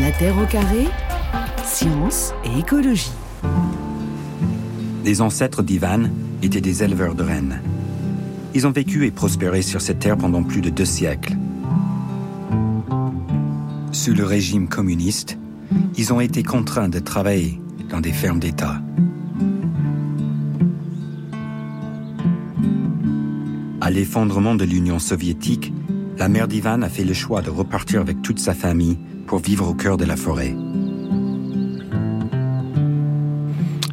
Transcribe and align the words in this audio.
La 0.00 0.12
Terre 0.12 0.38
au 0.38 0.46
carré, 0.46 0.86
science 1.64 2.32
et 2.44 2.60
écologie. 2.60 3.10
Les 5.04 5.20
ancêtres 5.20 5.64
d'Ivan 5.64 6.04
étaient 6.40 6.60
des 6.60 6.84
éleveurs 6.84 7.16
de 7.16 7.24
rennes. 7.24 7.60
Ils 8.54 8.66
ont 8.68 8.70
vécu 8.70 9.06
et 9.06 9.10
prospéré 9.10 9.60
sur 9.60 9.80
cette 9.80 9.98
terre 9.98 10.16
pendant 10.16 10.44
plus 10.44 10.60
de 10.60 10.70
deux 10.70 10.84
siècles. 10.84 11.36
Sous 13.90 14.14
le 14.14 14.24
régime 14.24 14.68
communiste, 14.68 15.36
ils 15.96 16.12
ont 16.12 16.20
été 16.20 16.44
contraints 16.44 16.88
de 16.88 17.00
travailler 17.00 17.60
dans 17.90 18.00
des 18.00 18.12
fermes 18.12 18.38
d'État. 18.38 18.80
À 23.80 23.90
l'effondrement 23.90 24.54
de 24.54 24.64
l'Union 24.64 25.00
soviétique, 25.00 25.72
la 26.18 26.28
mère 26.28 26.46
d'Ivan 26.46 26.82
a 26.82 26.88
fait 26.88 27.04
le 27.04 27.14
choix 27.14 27.42
de 27.42 27.50
repartir 27.50 28.00
avec 28.00 28.22
toute 28.22 28.38
sa 28.38 28.54
famille 28.54 28.98
pour 29.28 29.38
vivre 29.40 29.68
au 29.68 29.74
cœur 29.74 29.98
de 29.98 30.06
la 30.06 30.16
forêt. 30.16 30.56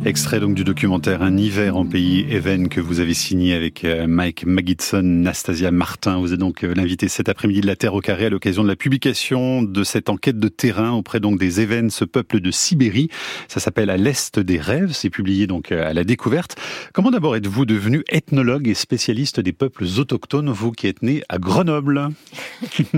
Extrait 0.05 0.39
donc 0.39 0.53
du 0.53 0.63
documentaire 0.63 1.23
Un 1.23 1.35
hiver 1.35 1.76
en 1.76 1.85
pays 1.85 2.27
Even 2.30 2.70
que 2.70 2.80
vous 2.80 2.99
avez 2.99 3.16
signé 3.16 3.55
avec 3.55 3.84
euh, 3.84 4.05
Mike 4.07 4.45
Magidson, 4.45 5.02
Nastasia 5.02 5.71
Martin. 5.71 6.20
Vous 6.20 6.31
êtes 6.31 6.40
donc 6.40 6.63
euh, 6.63 6.76
l'invité 6.76 7.07
cet 7.07 7.27
après-midi 7.27 7.62
de 7.62 7.66
la 7.66 7.76
Terre 7.76 7.95
au 7.95 8.02
carré 8.02 8.27
à 8.27 8.29
l'occasion 8.29 8.63
de 8.63 8.67
la 8.67 8.76
publication 8.76 9.63
de 9.63 9.84
cette 9.84 10.09
enquête 10.09 10.40
de 10.40 10.48
terrain 10.48 10.91
auprès 10.91 11.20
donc 11.20 11.40
des 11.40 11.59
Even, 11.59 11.90
ce 11.90 12.05
peuple 12.05 12.40
de 12.40 12.52
Sibérie. 12.52 13.09
Ça 13.48 13.59
s'appelle 13.59 13.90
À 13.90 13.98
l'Est 13.98 14.40
des 14.40 14.59
rêves. 14.59 14.91
C'est 14.91 15.09
publié 15.09 15.48
donc 15.48 15.71
euh, 15.71 15.90
à 15.90 15.93
la 15.93 16.04
découverte. 16.04 16.55
Comment 16.93 17.09
d'abord 17.09 17.35
êtes-vous 17.35 17.65
devenu 17.65 18.04
ethnologue 18.07 18.67
et 18.67 18.76
spécialiste 18.76 19.40
des 19.40 19.54
peuples 19.54 19.85
autochtones, 19.98 20.52
vous 20.52 20.71
qui 20.71 20.85
êtes 20.85 21.02
né 21.02 21.23
à 21.29 21.40
Grenoble? 21.40 22.09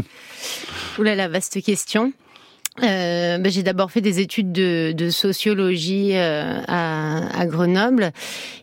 Oula, 0.99 1.15
la 1.15 1.29
vaste 1.29 1.63
question. 1.63 2.11
Euh, 2.83 3.39
ben, 3.39 3.51
j'ai 3.51 3.63
d'abord 3.63 3.91
fait 3.91 4.01
des 4.01 4.19
études 4.19 4.51
de, 4.51 4.91
de 4.91 5.09
sociologie 5.09 6.11
euh, 6.13 6.59
à, 6.67 7.39
à, 7.39 7.45
Grenoble, 7.47 8.11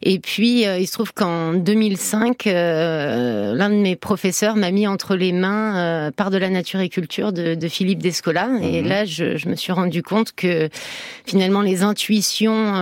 et 0.02 0.20
puis 0.20 0.66
euh, 0.66 0.78
il 0.78 0.86
se 0.86 0.92
trouve 0.92 1.12
qu'en 1.12 1.54
2005, 1.54 2.46
euh, 2.46 3.54
l'un 3.54 3.70
de 3.70 3.74
mes 3.74 3.96
professeurs 3.96 4.54
m'a 4.54 4.70
mis 4.70 4.86
entre 4.86 5.16
les 5.16 5.32
mains 5.32 5.76
euh, 5.76 6.10
Part 6.12 6.30
de 6.30 6.36
la 6.36 6.48
nature 6.48 6.78
et 6.78 6.88
culture 6.88 7.32
de, 7.32 7.56
de 7.56 7.68
Philippe 7.68 8.02
Descola, 8.02 8.50
et 8.62 8.82
mhm. 8.82 8.88
là 8.88 9.04
je, 9.04 9.36
je, 9.36 9.48
me 9.48 9.56
suis 9.56 9.72
rendu 9.72 10.04
compte 10.04 10.32
que 10.32 10.68
finalement 11.26 11.62
les 11.62 11.82
intuitions 11.82 12.74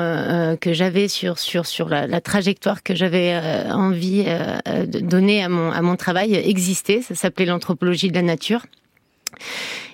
que 0.60 0.72
j'avais 0.72 1.08
sur 1.08 1.38
sur 1.38 1.66
sur 1.66 1.88
la, 1.88 2.06
la 2.06 2.20
trajectoire 2.20 2.82
que 2.82 2.94
j'avais 2.94 3.36
envie 3.70 4.24
de 4.24 5.00
donner 5.00 5.42
à 5.42 5.48
mon 5.48 5.70
à 5.70 5.80
mon 5.80 5.96
travail 5.96 6.34
existaient. 6.34 7.00
Ça 7.00 7.14
s'appelait 7.14 7.46
l'anthropologie 7.46 8.10
de 8.10 8.14
la 8.14 8.22
nature. 8.22 8.62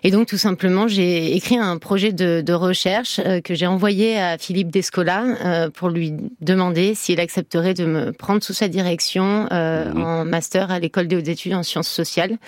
Et 0.05 0.11
donc 0.11 0.29
tout 0.29 0.39
simplement, 0.39 0.89
j'ai 0.89 1.35
écrit 1.35 1.57
un 1.57 1.79
projet 1.79 2.13
de, 2.13 2.41
de 2.41 2.53
recherche 2.53 3.21
euh, 3.25 3.41
que 3.41 3.55
j'ai 3.55 3.67
envoyé 3.67 4.19
à 4.19 4.39
Philippe 4.39 4.71
Descola 4.71 5.25
euh, 5.45 5.71
pour 5.71 5.89
lui 5.89 6.15
demander 6.41 6.95
s'il 6.95 7.21
accepterait 7.21 7.75
de 7.75 7.85
me 7.85 8.13
prendre 8.13 8.43
sous 8.43 8.53
sa 8.53 8.69
direction 8.69 9.49
euh, 9.51 9.93
mmh. 9.93 10.03
en 10.03 10.25
master 10.25 10.71
à 10.71 10.79
l'école 10.79 11.09
des 11.09 11.17
hautes 11.17 11.29
études 11.29 11.55
en 11.55 11.63
sciences 11.63 11.89
sociales. 11.89 12.39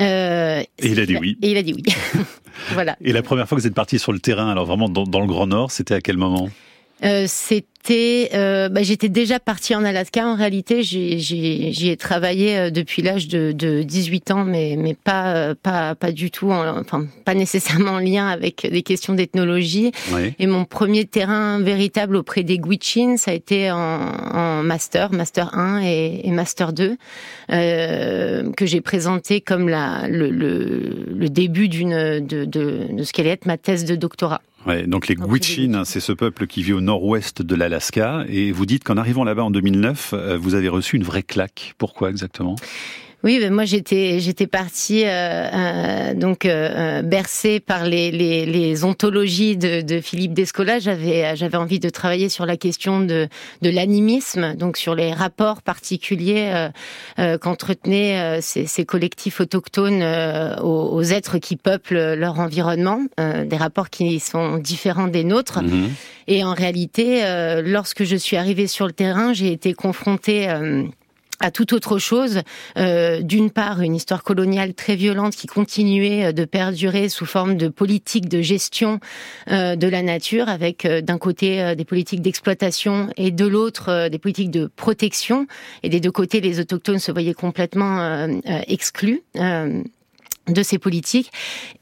Euh, 0.00 0.62
et 0.78 0.88
il 0.88 1.00
a 1.00 1.06
dit 1.06 1.16
oui. 1.16 1.38
Et 1.42 1.50
il 1.52 1.56
a 1.56 1.62
dit 1.62 1.72
oui. 1.74 1.82
voilà. 2.72 2.96
Et 3.00 3.12
la 3.12 3.22
première 3.22 3.48
fois 3.48 3.56
que 3.56 3.62
vous 3.62 3.66
êtes 3.66 3.74
parti 3.74 3.98
sur 3.98 4.12
le 4.12 4.18
terrain, 4.18 4.50
alors 4.50 4.66
vraiment 4.66 4.88
dans, 4.88 5.04
dans 5.04 5.20
le 5.20 5.26
Grand 5.26 5.46
Nord, 5.46 5.70
c'était 5.70 5.94
à 5.94 6.00
quel 6.00 6.16
moment? 6.16 6.50
Euh, 7.04 7.24
C'était 7.26 7.76
euh, 8.34 8.68
bah, 8.68 8.82
j'étais 8.82 9.08
déjà 9.08 9.38
partie 9.38 9.74
en 9.74 9.84
Alaska. 9.84 10.26
En 10.26 10.34
réalité, 10.34 10.82
j'y 10.82 11.88
ai 11.88 11.96
travaillé 11.96 12.58
euh, 12.58 12.70
depuis 12.70 13.02
l'âge 13.02 13.28
de, 13.28 13.52
de, 13.52 13.82
18 13.82 14.30
ans, 14.32 14.44
mais, 14.44 14.76
mais 14.76 14.94
pas, 14.94 15.34
euh, 15.34 15.54
pas, 15.60 15.94
pas 15.94 16.12
du 16.12 16.30
tout, 16.30 16.50
enfin, 16.50 17.06
pas 17.24 17.34
nécessairement 17.34 17.92
en 17.92 17.98
lien 17.98 18.26
avec 18.28 18.66
des 18.70 18.82
questions 18.82 19.14
d'ethnologie. 19.14 19.92
Oui. 20.12 20.34
Et 20.38 20.46
mon 20.46 20.64
premier 20.64 21.04
terrain 21.04 21.60
véritable 21.60 22.16
auprès 22.16 22.42
des 22.42 22.58
Gwich'in, 22.58 23.16
ça 23.16 23.30
a 23.30 23.34
été 23.34 23.70
en, 23.70 23.76
en 23.78 24.62
master, 24.62 25.12
master 25.12 25.56
1 25.56 25.82
et, 25.82 26.20
et 26.24 26.30
master 26.30 26.72
2, 26.72 26.96
euh, 27.52 28.52
que 28.52 28.66
j'ai 28.66 28.80
présenté 28.80 29.40
comme 29.40 29.68
la, 29.68 30.08
le, 30.08 30.30
le, 30.30 31.06
le 31.14 31.28
début 31.28 31.68
d'une 31.68 32.20
de, 32.20 32.44
de, 32.44 32.86
de 32.90 33.02
ce 33.04 33.12
qu'allait 33.12 33.30
être 33.30 33.46
ma 33.46 33.58
thèse 33.58 33.84
de 33.84 33.94
doctorat. 33.94 34.40
Ouais, 34.66 34.86
donc 34.86 35.06
les 35.06 35.14
Gwich'in, 35.14 35.84
c'est 35.84 36.00
ce 36.00 36.12
peuple 36.12 36.48
qui 36.48 36.62
vit 36.62 36.72
au 36.72 36.80
nord-ouest 36.80 37.40
de 37.40 37.54
l'Alaska. 37.54 38.24
Et 38.28 38.50
vous 38.50 38.66
dites 38.66 38.82
qu'en 38.82 38.96
arrivant 38.96 39.22
là-bas 39.22 39.44
en 39.44 39.50
2009, 39.50 40.10
euh, 40.12 40.36
vous 40.36 40.54
avez 40.54 40.68
reçu 40.68 40.96
une 40.96 41.04
vraie 41.04 41.22
claque. 41.22 41.74
Pourquoi 41.78 42.10
exactement? 42.10 42.56
Oui, 43.24 43.40
ben 43.40 43.52
moi 43.52 43.64
j'étais 43.64 44.20
j'étais 44.20 44.46
partie 44.46 45.04
euh, 45.04 45.08
euh, 45.10 46.14
donc 46.14 46.44
euh, 46.44 47.00
euh, 47.00 47.02
bercée 47.02 47.60
par 47.60 47.84
les, 47.84 48.10
les, 48.10 48.44
les 48.44 48.84
ontologies 48.84 49.56
de, 49.56 49.80
de, 49.80 50.00
Philippe 50.00 50.34
Descola. 50.34 50.78
J'avais 50.78 51.34
j'avais 51.34 51.56
envie 51.56 51.80
de 51.80 51.88
travailler 51.88 52.28
sur 52.28 52.44
la 52.44 52.56
question 52.56 53.00
de 53.00 53.26
de 53.62 53.70
l'animisme, 53.70 54.54
donc 54.54 54.76
sur 54.76 54.94
les 54.94 55.12
rapports 55.12 55.62
particuliers 55.62 56.68
euh, 57.18 57.38
qu'entretenaient 57.38 58.40
ces, 58.42 58.66
ces, 58.66 58.84
collectifs 58.84 59.40
autochtones 59.40 60.04
aux, 60.62 60.90
aux, 60.92 61.02
êtres 61.02 61.38
qui 61.38 61.56
peuplent 61.56 62.14
leur 62.14 62.38
environnement, 62.38 63.00
des 63.18 63.56
rapports 63.56 63.90
qui 63.90 64.20
sont 64.20 64.58
différents 64.58 65.08
des 65.08 65.24
nôtres. 65.24 65.62
Mmh. 65.62 65.88
Et 66.28 66.44
en 66.44 66.54
réalité, 66.54 67.22
lorsque 67.64 68.04
je 68.04 68.16
suis 68.16 68.36
arrivée 68.36 68.66
sur 68.66 68.86
le 68.86 68.92
terrain, 68.92 69.32
j'ai 69.32 69.52
été 69.52 69.74
confrontée 69.74 70.48
à 71.40 71.50
toute 71.50 71.72
autre 71.72 71.98
chose. 71.98 72.40
Euh, 72.78 73.22
D'une 73.22 73.50
part, 73.50 73.80
une 73.80 73.94
histoire 73.94 74.22
coloniale 74.22 74.74
très 74.74 74.96
violente 74.96 75.34
qui 75.34 75.46
continuait 75.46 76.26
euh, 76.26 76.32
de 76.32 76.44
perdurer 76.44 77.08
sous 77.08 77.26
forme 77.26 77.56
de 77.56 77.68
politique 77.68 78.28
de 78.28 78.40
gestion 78.40 79.00
euh, 79.50 79.76
de 79.76 79.88
la 79.88 80.02
nature, 80.02 80.48
avec 80.48 80.86
d'un 80.86 81.18
côté 81.18 81.74
des 81.76 81.84
politiques 81.84 82.22
d'exploitation 82.22 83.08
et 83.16 83.30
de 83.30 83.46
l'autre 83.46 84.08
des 84.08 84.18
politiques 84.18 84.50
de 84.50 84.66
protection. 84.66 85.46
Et 85.82 85.88
des 85.88 86.00
deux 86.00 86.10
côtés, 86.10 86.40
les 86.40 86.60
autochtones 86.60 86.98
se 86.98 87.12
voyaient 87.12 87.34
complètement 87.34 88.26
exclus 88.66 89.22
de 90.48 90.62
ces 90.62 90.78
politiques 90.78 91.32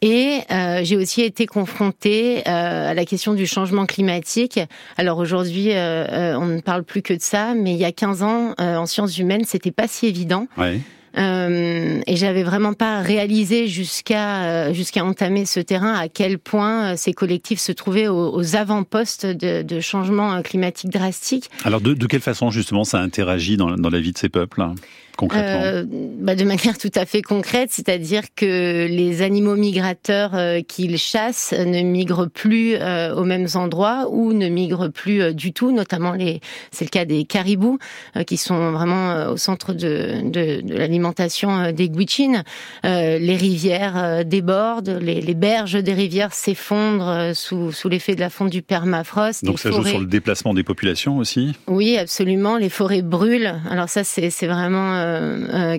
et 0.02 0.40
euh, 0.50 0.80
j'ai 0.82 0.96
aussi 0.96 1.22
été 1.22 1.46
confrontée 1.46 2.42
euh, 2.48 2.90
à 2.90 2.94
la 2.94 3.04
question 3.04 3.34
du 3.34 3.46
changement 3.46 3.86
climatique. 3.86 4.60
Alors 4.96 5.18
aujourd'hui, 5.18 5.72
euh, 5.72 6.06
euh 6.06 6.38
on 6.38 6.46
ne 6.46 6.60
parle 6.60 6.84
plus 6.84 7.02
que 7.02 7.14
de 7.14 7.20
ça, 7.20 7.54
mais 7.54 7.72
il 7.72 7.78
y 7.78 7.84
a 7.84 7.92
15 7.92 8.22
ans, 8.22 8.54
euh, 8.60 8.76
en 8.76 8.86
sciences 8.86 9.18
humaines, 9.18 9.44
c'était 9.46 9.70
pas 9.70 9.88
si 9.88 10.06
évident. 10.06 10.46
Ouais. 10.56 10.80
Euh, 11.16 12.00
et 12.08 12.16
j'avais 12.16 12.42
vraiment 12.42 12.72
pas 12.72 13.00
réalisé 13.00 13.68
jusqu'à 13.68 14.72
jusqu'à 14.72 15.04
entamer 15.04 15.46
ce 15.46 15.60
terrain 15.60 15.94
à 15.94 16.08
quel 16.08 16.40
point 16.40 16.96
ces 16.96 17.12
collectifs 17.12 17.60
se 17.60 17.70
trouvaient 17.70 18.08
aux, 18.08 18.34
aux 18.34 18.56
avant-postes 18.56 19.24
de, 19.24 19.62
de 19.62 19.80
changements 19.80 20.42
climatiques 20.42 20.90
drastiques. 20.90 21.50
Alors 21.64 21.80
de, 21.80 21.94
de 21.94 22.06
quelle 22.08 22.20
façon 22.20 22.50
justement 22.50 22.82
ça 22.82 22.98
interagit 22.98 23.56
dans, 23.56 23.76
dans 23.76 23.90
la 23.90 24.00
vie 24.00 24.10
de 24.10 24.18
ces 24.18 24.28
peuples 24.28 24.60
hein? 24.60 24.74
Concrètement 25.16 25.62
euh, 25.62 25.84
bah 25.86 26.34
De 26.34 26.44
manière 26.44 26.78
tout 26.78 26.90
à 26.94 27.06
fait 27.06 27.22
concrète, 27.22 27.70
c'est-à-dire 27.72 28.22
que 28.34 28.86
les 28.86 29.22
animaux 29.22 29.56
migrateurs 29.56 30.34
euh, 30.34 30.60
qu'ils 30.60 30.98
chassent 30.98 31.52
ne 31.52 31.82
migrent 31.82 32.28
plus 32.28 32.74
euh, 32.74 33.14
aux 33.14 33.24
mêmes 33.24 33.48
endroits 33.54 34.06
ou 34.10 34.32
ne 34.32 34.48
migrent 34.48 34.88
plus 34.88 35.34
du 35.34 35.52
tout, 35.52 35.72
notamment 35.72 36.12
les, 36.12 36.40
c'est 36.70 36.84
le 36.84 36.90
cas 36.90 37.04
des 37.04 37.24
caribous 37.24 37.78
qui 38.26 38.36
sont 38.36 38.72
vraiment 38.72 39.26
au 39.28 39.36
centre 39.36 39.72
de, 39.72 40.22
de, 40.30 40.60
de 40.60 40.74
l'alimentation 40.74 41.72
des 41.72 41.88
Gwich'in. 41.88 42.42
les 42.82 43.36
rivières 43.36 44.24
débordent, 44.24 44.98
les, 45.00 45.20
les, 45.20 45.34
berges 45.34 45.82
des 45.82 45.94
rivières 45.94 46.32
s'effondrent 46.32 47.34
sous, 47.34 47.72
sous 47.72 47.88
l'effet 47.88 48.14
de 48.14 48.20
la 48.20 48.30
fonte 48.30 48.50
du 48.50 48.62
permafrost. 48.62 49.44
Donc 49.44 49.58
ça 49.58 49.70
forêts... 49.70 49.82
joue 49.82 49.88
sur 49.88 50.00
le 50.00 50.06
déplacement 50.06 50.54
des 50.54 50.62
populations 50.62 51.18
aussi? 51.18 51.54
Oui, 51.66 51.96
absolument. 51.96 52.56
Les 52.56 52.68
forêts 52.68 53.02
brûlent. 53.02 53.60
Alors 53.70 53.88
ça, 53.88 54.04
c'est 54.04 54.46
vraiment 54.46 55.03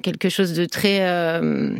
quelque 0.02 0.30
chose 0.30 0.54
de 0.54 0.66
très 0.66 1.00
euh, 1.02 1.76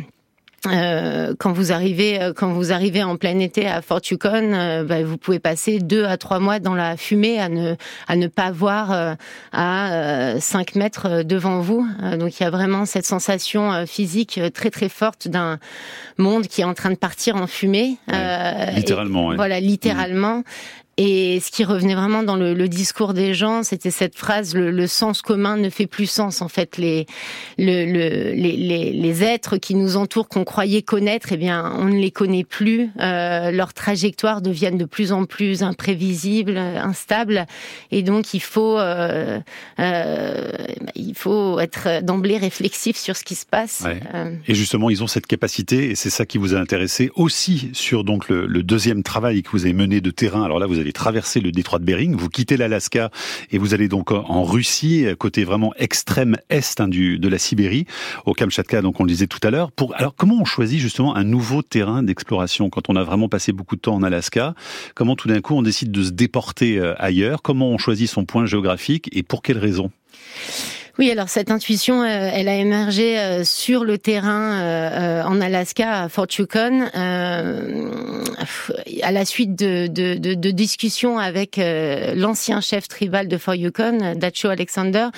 euh, 0.66 1.34
quand 1.38 1.52
vous 1.52 1.72
arrivez 1.72 2.32
quand 2.34 2.52
vous 2.52 2.72
arrivez 2.72 3.02
en 3.02 3.16
plein 3.16 3.38
été 3.38 3.66
à 3.66 3.82
Fort 3.82 4.00
Yukon, 4.10 4.52
euh, 4.52 4.84
bah, 4.84 5.02
vous 5.02 5.16
pouvez 5.16 5.38
passer 5.38 5.78
deux 5.78 6.04
à 6.04 6.16
trois 6.16 6.40
mois 6.40 6.58
dans 6.58 6.74
la 6.74 6.96
fumée 6.96 7.38
à 7.38 7.48
ne 7.48 7.76
à 8.08 8.16
ne 8.16 8.26
pas 8.26 8.50
voir 8.50 8.92
euh, 8.92 9.14
à 9.52 10.34
5 10.40 10.74
mètres 10.74 11.22
devant 11.22 11.60
vous. 11.60 11.86
donc 12.18 12.38
il 12.38 12.42
y 12.42 12.46
a 12.46 12.50
vraiment 12.50 12.84
cette 12.84 13.06
sensation 13.06 13.86
physique 13.86 14.40
très 14.54 14.70
très 14.70 14.88
forte 14.88 15.28
d'un 15.28 15.58
monde 16.18 16.46
qui 16.46 16.62
est 16.62 16.64
en 16.64 16.74
train 16.74 16.90
de 16.90 16.96
partir 16.96 17.36
en 17.36 17.46
fumée. 17.46 17.96
Ouais, 18.08 18.72
littéralement. 18.74 19.26
Et, 19.26 19.30
ouais. 19.30 19.36
Voilà, 19.36 19.60
littéralement. 19.60 20.42
Et 20.98 21.40
ce 21.40 21.50
qui 21.50 21.62
revenait 21.62 21.94
vraiment 21.94 22.22
dans 22.22 22.36
le, 22.36 22.54
le 22.54 22.68
discours 22.68 23.12
des 23.12 23.34
gens, 23.34 23.62
c'était 23.62 23.90
cette 23.90 24.16
phrase 24.16 24.54
le, 24.54 24.70
le, 24.70 24.86
sens 24.86 25.20
commun 25.20 25.58
ne 25.58 25.68
fait 25.68 25.86
plus 25.86 26.06
sens. 26.06 26.40
En 26.40 26.48
fait, 26.48 26.78
les, 26.78 27.04
le, 27.58 27.84
les, 27.84 28.56
les, 28.56 28.92
les, 28.92 29.22
êtres 29.22 29.58
qui 29.58 29.74
nous 29.74 29.98
entourent, 29.98 30.26
qu'on 30.26 30.44
croyait 30.44 30.80
connaître, 30.80 31.28
eh 31.32 31.36
bien, 31.36 31.70
on 31.76 31.84
ne 31.84 31.98
les 31.98 32.10
connaît 32.10 32.44
plus. 32.44 32.88
Euh, 32.98 33.50
leurs 33.50 33.74
trajectoires 33.74 34.40
deviennent 34.40 34.78
de 34.78 34.86
plus 34.86 35.12
en 35.12 35.26
plus 35.26 35.62
imprévisibles, 35.62 36.56
instables, 36.56 37.44
et 37.90 38.02
donc 38.02 38.32
il 38.32 38.40
faut, 38.40 38.78
euh, 38.78 39.38
euh, 39.78 40.50
il 40.94 41.14
faut 41.14 41.60
être 41.60 42.02
d'emblée 42.02 42.38
réflexif 42.38 42.96
sur 42.96 43.16
ce 43.16 43.24
qui 43.24 43.34
se 43.34 43.44
passe. 43.44 43.82
Ouais. 43.84 44.00
Et 44.48 44.54
justement, 44.54 44.88
ils 44.88 45.02
ont 45.02 45.08
cette 45.08 45.26
capacité, 45.26 45.90
et 45.90 45.94
c'est 45.94 46.08
ça 46.08 46.24
qui 46.24 46.38
vous 46.38 46.54
a 46.54 46.58
intéressé 46.58 47.10
aussi 47.16 47.68
sur 47.74 48.02
donc 48.02 48.30
le, 48.30 48.46
le 48.46 48.62
deuxième 48.62 49.02
travail 49.02 49.42
que 49.42 49.50
vous 49.50 49.64
avez 49.64 49.74
mené 49.74 50.00
de 50.00 50.10
terrain. 50.10 50.42
Alors 50.42 50.58
là, 50.58 50.66
vous 50.66 50.78
avez 50.78 50.85
traversé 50.92 51.40
le 51.40 51.52
détroit 51.52 51.78
de 51.78 51.84
Bering, 51.84 52.14
vous 52.16 52.28
quittez 52.28 52.56
l'Alaska 52.56 53.10
et 53.50 53.58
vous 53.58 53.74
allez 53.74 53.88
donc 53.88 54.10
en 54.12 54.42
Russie, 54.44 55.06
côté 55.18 55.44
vraiment 55.44 55.72
extrême 55.76 56.36
est 56.50 56.80
hein, 56.80 56.88
du, 56.88 57.18
de 57.18 57.28
la 57.28 57.38
Sibérie, 57.38 57.86
au 58.24 58.32
Kamchatka, 58.32 58.82
donc 58.82 59.00
on 59.00 59.04
le 59.04 59.08
disait 59.08 59.26
tout 59.26 59.40
à 59.42 59.50
l'heure. 59.50 59.70
Alors 59.94 60.14
comment 60.14 60.36
on 60.40 60.44
choisit 60.44 60.80
justement 60.80 61.14
un 61.16 61.24
nouveau 61.24 61.62
terrain 61.62 62.02
d'exploration 62.02 62.70
quand 62.70 62.88
on 62.88 62.96
a 62.96 63.04
vraiment 63.04 63.28
passé 63.28 63.52
beaucoup 63.52 63.76
de 63.76 63.80
temps 63.80 63.94
en 63.94 64.02
Alaska? 64.02 64.54
Comment 64.94 65.16
tout 65.16 65.28
d'un 65.28 65.40
coup 65.40 65.54
on 65.54 65.62
décide 65.62 65.90
de 65.90 66.04
se 66.04 66.10
déporter 66.10 66.78
euh, 66.78 66.94
ailleurs? 66.98 67.42
Comment 67.42 67.70
on 67.70 67.78
choisit 67.78 68.08
son 68.08 68.24
point 68.24 68.46
géographique 68.46 69.08
et 69.12 69.22
pour 69.22 69.42
quelles 69.42 69.58
raisons? 69.58 69.90
Oui, 70.98 71.10
alors 71.10 71.28
cette 71.28 71.50
intuition, 71.50 72.02
euh, 72.02 72.30
elle 72.32 72.48
a 72.48 72.54
émergé 72.54 73.18
euh, 73.18 73.44
sur 73.44 73.84
le 73.84 73.98
terrain 73.98 75.26
en 75.26 75.40
Alaska, 75.42 76.04
à 76.04 76.08
Fort 76.08 76.28
Yukon, 76.38 76.88
à 79.02 79.12
la 79.12 79.24
suite 79.24 79.54
de, 79.54 79.86
de, 79.86 80.14
de, 80.14 80.34
de 80.34 80.50
discussions 80.50 81.18
avec 81.18 81.58
l'ancien 81.58 82.60
chef 82.60 82.88
tribal 82.88 83.28
de 83.28 83.38
Fort 83.38 83.54
Yukon, 83.54 84.14
Dacho 84.16 84.48
Alexander, 84.48 85.08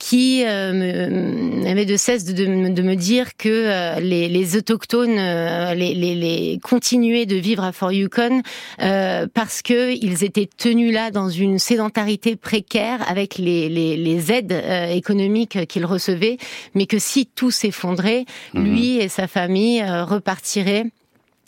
qui 0.00 0.42
euh, 0.46 1.62
avait 1.66 1.84
de 1.84 1.96
cesse 1.96 2.24
de, 2.24 2.32
de, 2.70 2.82
me 2.82 2.96
dire 2.96 3.36
que 3.36 3.48
euh, 3.48 4.00
les, 4.00 4.28
les, 4.28 4.56
autochtones 4.56 5.18
euh, 5.18 5.74
les, 5.74 5.94
les, 5.94 6.14
les, 6.14 6.58
continuaient 6.62 7.26
de 7.26 7.36
vivre 7.36 7.62
à 7.62 7.70
Fort 7.70 7.92
Yukon 7.92 8.40
euh, 8.80 9.26
parce 9.32 9.60
que 9.60 9.94
ils 9.94 10.24
étaient 10.24 10.48
tenus 10.56 10.92
là 10.92 11.10
dans 11.10 11.28
une 11.28 11.58
sédentarité 11.58 12.34
précaire 12.34 12.98
avec 13.08 13.36
les, 13.36 13.68
les 13.68 14.32
aides 14.32 14.52
euh, 14.52 14.86
économiques 14.86 15.66
qu'ils 15.66 15.84
recevaient, 15.84 16.38
mais 16.74 16.86
que 16.86 16.98
si 16.98 17.26
tout 17.26 17.50
s'effondrait, 17.50 18.24
mmh. 18.54 18.64
lui 18.64 18.96
et 18.96 19.08
sa 19.08 19.28
famille 19.28 19.84
repartiraient 19.84 20.86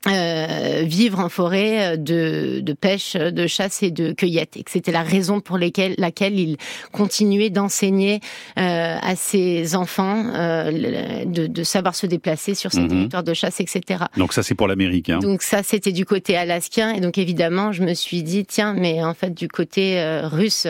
euh, 0.09 0.83
vivre 0.85 1.21
en 1.21 1.29
forêt 1.29 1.93
euh, 1.93 1.97
de, 1.97 2.61
de, 2.61 2.73
pêche, 2.73 3.15
de 3.15 3.47
chasse 3.47 3.85
et 3.85 3.93
de 3.93 4.13
cueillette, 4.13 4.57
et 4.57 4.65
que 4.65 4.71
c'était 4.71 4.91
la 4.91 5.03
raison 5.03 5.41
pour 5.41 5.59
lesquelles, 5.59 5.95
laquelle 5.97 6.39
il 6.41 6.57
continuait 6.91 7.51
d'enseigner 7.51 8.21
euh, 8.59 8.97
à 9.01 9.15
ses 9.15 9.77
enfants 9.77 10.25
euh, 10.35 11.25
de, 11.25 11.47
de, 11.47 11.63
savoir 11.63 11.95
se 11.95 12.07
déplacer 12.07 12.55
sur 12.57 12.73
ces 12.73 12.81
mm 12.81 12.87
-hmm. 12.87 12.89
territoires 12.89 13.23
de 13.23 13.35
chasse, 13.35 13.61
etc. 13.61 14.05
Donc 14.17 14.33
ça, 14.33 14.43
c'est 14.43 14.57
pour 14.57 14.67
l'Amérique. 14.67 15.09
Hein. 15.09 15.21
Donc 15.21 15.43
ça, 15.43 15.63
c'était 15.63 15.93
du 15.93 16.05
côté 16.05 16.37
alaskien, 16.37 16.93
et 16.95 17.01
donc 17.01 17.17
évidemment, 17.17 17.71
je 17.71 17.83
me 17.85 17.95
suis 17.95 18.25
dit, 18.25 18.45
tiens, 18.45 18.75
mais 18.75 19.05
en 19.05 19.15
fait, 19.15 19.33
du 19.33 19.47
côté 19.47 20.01
euh, 20.01 20.27
russe, 20.27 20.67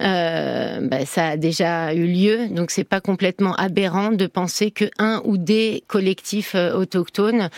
bah, 0.00 1.06
ça 1.06 1.28
a 1.28 1.36
déjà 1.36 1.94
eu 1.94 2.06
lieu, 2.06 2.48
donc 2.48 2.72
c'est 2.72 2.88
pas 2.88 3.00
complètement 3.00 3.54
aberrant 3.54 4.10
de 4.10 4.26
penser 4.26 4.72
que 4.72 4.86
un 4.98 5.22
ou 5.24 5.36
des 5.36 5.84
collectifs 5.86 6.54
autochtones, 6.54 7.48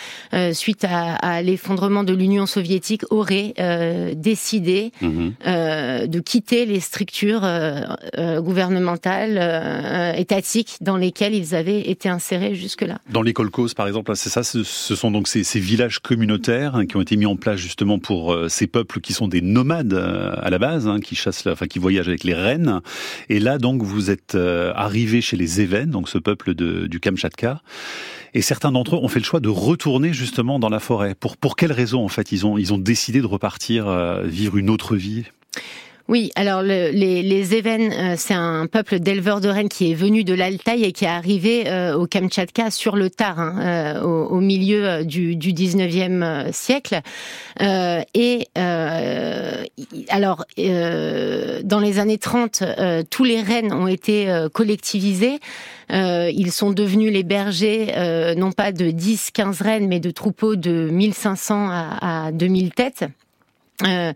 suite 0.53 0.85
à 0.85 1.14
à, 1.21 1.43
l'effondrement 1.43 2.05
de 2.05 2.15
l'Union 2.15 2.47
soviétique 2.47 3.03
auraient 3.11 3.55
euh, 3.59 4.15
décidé 4.15 4.93
mmh. 5.01 5.29
euh, 5.47 6.07
de 6.07 6.21
quitter 6.21 6.67
les 6.67 6.81
structures 6.81 7.43
euh, 7.45 8.41
gouvernementales, 8.41 9.39
étatiques 10.19 10.77
dans 10.81 10.97
lesquelles 10.97 11.35
ils 11.35 11.55
avaient 11.55 11.81
été 11.81 12.09
insérés 12.09 12.55
jusque-là. 12.55 12.99
Dans 13.11 13.23
les 13.23 13.33
kolkhozes, 13.33 13.75
par 13.75 13.87
exemple, 13.87 14.15
c'est 14.15 14.31
ça, 14.31 14.43
ce, 14.43 14.63
sont 14.63 15.11
donc 15.11 15.29
ces, 15.29 15.45
ces 15.45 15.61
villages 15.61 15.99
communautaires 15.99 16.77
hein, 16.77 16.87
qui 16.87 16.97
ont 16.97 17.01
été 17.01 17.17
mis 17.17 17.27
en 17.27 17.37
place 17.37 17.59
justement 17.59 17.99
pour 17.99 18.37
ces 18.49 18.67
peuples 18.67 19.01
qui 19.01 19.13
sont 19.13 19.29
des 19.29 19.41
nomades 19.41 19.95
à 19.95 20.51
la 20.51 20.59
base, 20.59 20.87
hein, 20.89 21.01
qui 21.01 21.15
chassent, 21.15 21.47
enfin 21.47 21.67
qui 21.67 21.79
voyagent 21.79 22.09
avec 22.09 22.25
les 22.25 22.35
rennes. 22.35 22.81
Et 23.29 23.41
là, 23.41 23.59
donc, 23.59 23.83
vous 23.83 24.11
êtes 24.11 24.37
arrivé 24.75 25.21
chez 25.21 25.37
les 25.37 25.61
Évennes, 25.61 25.91
donc 25.91 26.09
ce 26.09 26.19
peuple 26.19 26.55
de, 26.55 26.87
du 26.87 27.01
Kamchatka. 27.01 27.61
Et 28.35 28.43
certains 28.43 28.73
d'entre 28.73 28.97
eux 28.97 28.99
ont 28.99 29.09
fait 29.09 29.21
le 29.21 29.25
choix 29.25 29.41
de 29.41 29.49
retourner 29.49 30.13
justement 30.13 30.59
dans 30.59 30.69
la 30.69 30.81
forêt. 30.81 31.15
Pour, 31.15 31.37
pour 31.37 31.55
quelles 31.55 31.73
raisons, 31.73 32.05
en 32.05 32.09
fait, 32.09 32.33
ils 32.33 32.45
ont, 32.45 32.59
ils 32.59 32.75
ont 32.75 32.79
décidé 32.79 33.21
de 33.21 33.27
repartir 33.27 33.87
euh, 33.87 34.25
vivre 34.25 34.57
une 34.57 34.71
autre 34.71 34.97
vie? 34.97 35.25
Oui, 36.07 36.33
alors 36.35 36.63
le, 36.63 36.91
les, 36.91 37.23
les 37.23 37.55
euh, 37.55 38.15
c'est 38.19 38.35
un 38.35 38.67
peuple 38.67 38.99
d'éleveurs 39.01 39.41
de 39.41 39.49
rennes 39.49 39.71
qui 39.71 39.91
est 39.91 39.95
venu 39.95 40.23
de 40.23 40.35
l'Altaï 40.35 40.85
et 40.85 40.93
qui 40.93 41.07
est 41.07 41.09
arrivé 41.09 41.65
euh, 41.67 41.97
au 41.97 42.07
Kamtchatka 42.07 42.71
sur 42.71 42.97
le 42.97 43.09
tard, 43.09 43.41
hein, 43.41 43.95
euh, 43.97 44.03
au, 44.03 44.41
milieu 44.41 45.03
du, 45.07 45.35
du 45.35 45.55
19e 45.55 46.23
euh, 46.23 46.53
siècle. 46.53 47.01
et 47.59 48.49
alors, 50.11 50.45
dans 50.57 51.81
les 51.81 51.99
années 51.99 52.19
30, 52.19 52.63
tous 53.09 53.25
les 53.25 53.41
rennes 53.41 53.73
ont 53.73 53.87
été 53.87 54.29
collectivisés. 54.53 55.39
ils 55.91 56.53
sont 56.53 56.73
devenus 56.73 57.13
les 57.13 57.23
bergers, 57.23 58.35
non 58.37 58.53
pas 58.53 58.73
de 58.73 58.87
10-15 58.87 59.63
rennes, 59.63 59.89
mais 59.89 60.01
de 60.01 60.11
troupeaux 60.11 60.57
de 60.57 60.89
1500 60.91 61.69
à, 61.71 62.27
à 62.27 62.33
2000 62.33 62.75
têtes. 62.75 63.05
Euh, 63.83 64.13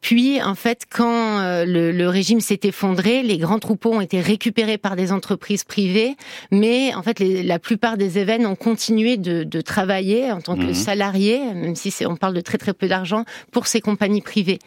puis, 0.00 0.40
en 0.40 0.54
fait, 0.54 0.84
quand 0.88 1.40
euh, 1.40 1.64
le, 1.64 1.90
le, 1.90 2.08
régime 2.08 2.40
s'est 2.40 2.60
effondré, 2.62 3.22
les 3.22 3.38
grands 3.38 3.58
troupeaux 3.58 3.92
ont 3.94 4.00
été 4.00 4.20
récupérés 4.20 4.78
par 4.78 4.94
des 4.94 5.10
entreprises 5.10 5.64
privées, 5.64 6.16
mais 6.52 6.94
en 6.94 7.02
fait, 7.02 7.18
les, 7.18 7.42
la 7.42 7.58
plupart 7.58 7.96
des 7.96 8.18
événements 8.18 8.50
ont 8.50 8.56
continué 8.56 9.16
de, 9.16 9.42
de 9.42 9.60
travailler 9.60 10.30
en 10.30 10.40
tant 10.40 10.56
que 10.56 10.70
mmh. 10.70 10.74
salariés, 10.74 11.40
même 11.54 11.74
si 11.74 11.92
on 12.06 12.16
parle 12.16 12.34
de 12.34 12.40
très 12.40 12.58
très 12.58 12.72
peu 12.72 12.86
d'argent, 12.86 13.24
pour 13.50 13.66
ces 13.66 13.80
compagnies 13.80 14.22
privées. 14.22 14.60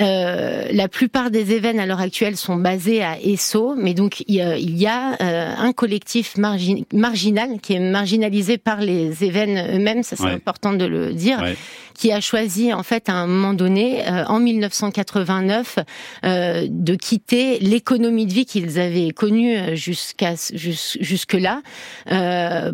Euh, 0.00 0.68
la 0.70 0.86
plupart 0.86 1.30
des 1.32 1.52
événements 1.52 1.82
à 1.82 1.86
l'heure 1.86 2.00
actuelle 2.00 2.36
sont 2.36 2.54
basés 2.54 3.02
à 3.02 3.18
Esso, 3.20 3.74
mais 3.76 3.94
donc 3.94 4.22
il 4.28 4.36
y 4.36 4.40
a, 4.40 4.56
il 4.56 4.76
y 4.78 4.86
a 4.86 5.20
euh, 5.20 5.54
un 5.58 5.72
collectif 5.72 6.36
margin, 6.36 6.84
marginal 6.92 7.58
qui 7.60 7.72
est 7.74 7.80
marginalisé 7.80 8.58
par 8.58 8.80
les 8.80 9.24
événements 9.24 9.66
eux-mêmes, 9.74 10.04
ça 10.04 10.14
c'est 10.14 10.24
ouais. 10.24 10.30
important 10.30 10.72
de 10.72 10.84
le 10.84 11.12
dire, 11.12 11.40
ouais. 11.40 11.56
qui 11.94 12.12
a 12.12 12.20
choisi 12.20 12.72
en 12.72 12.84
fait 12.84 13.08
à 13.08 13.14
un 13.14 13.26
moment 13.26 13.54
donné, 13.54 14.06
euh, 14.06 14.24
en 14.26 14.38
1989, 14.38 15.80
euh, 16.24 16.66
de 16.70 16.94
quitter 16.94 17.58
l'économie 17.58 18.26
de 18.26 18.32
vie 18.32 18.46
qu'ils 18.46 18.78
avaient 18.78 19.10
connue 19.10 19.76
jusqu'à 19.76 20.34
jusque 20.54 21.34
là 21.34 21.62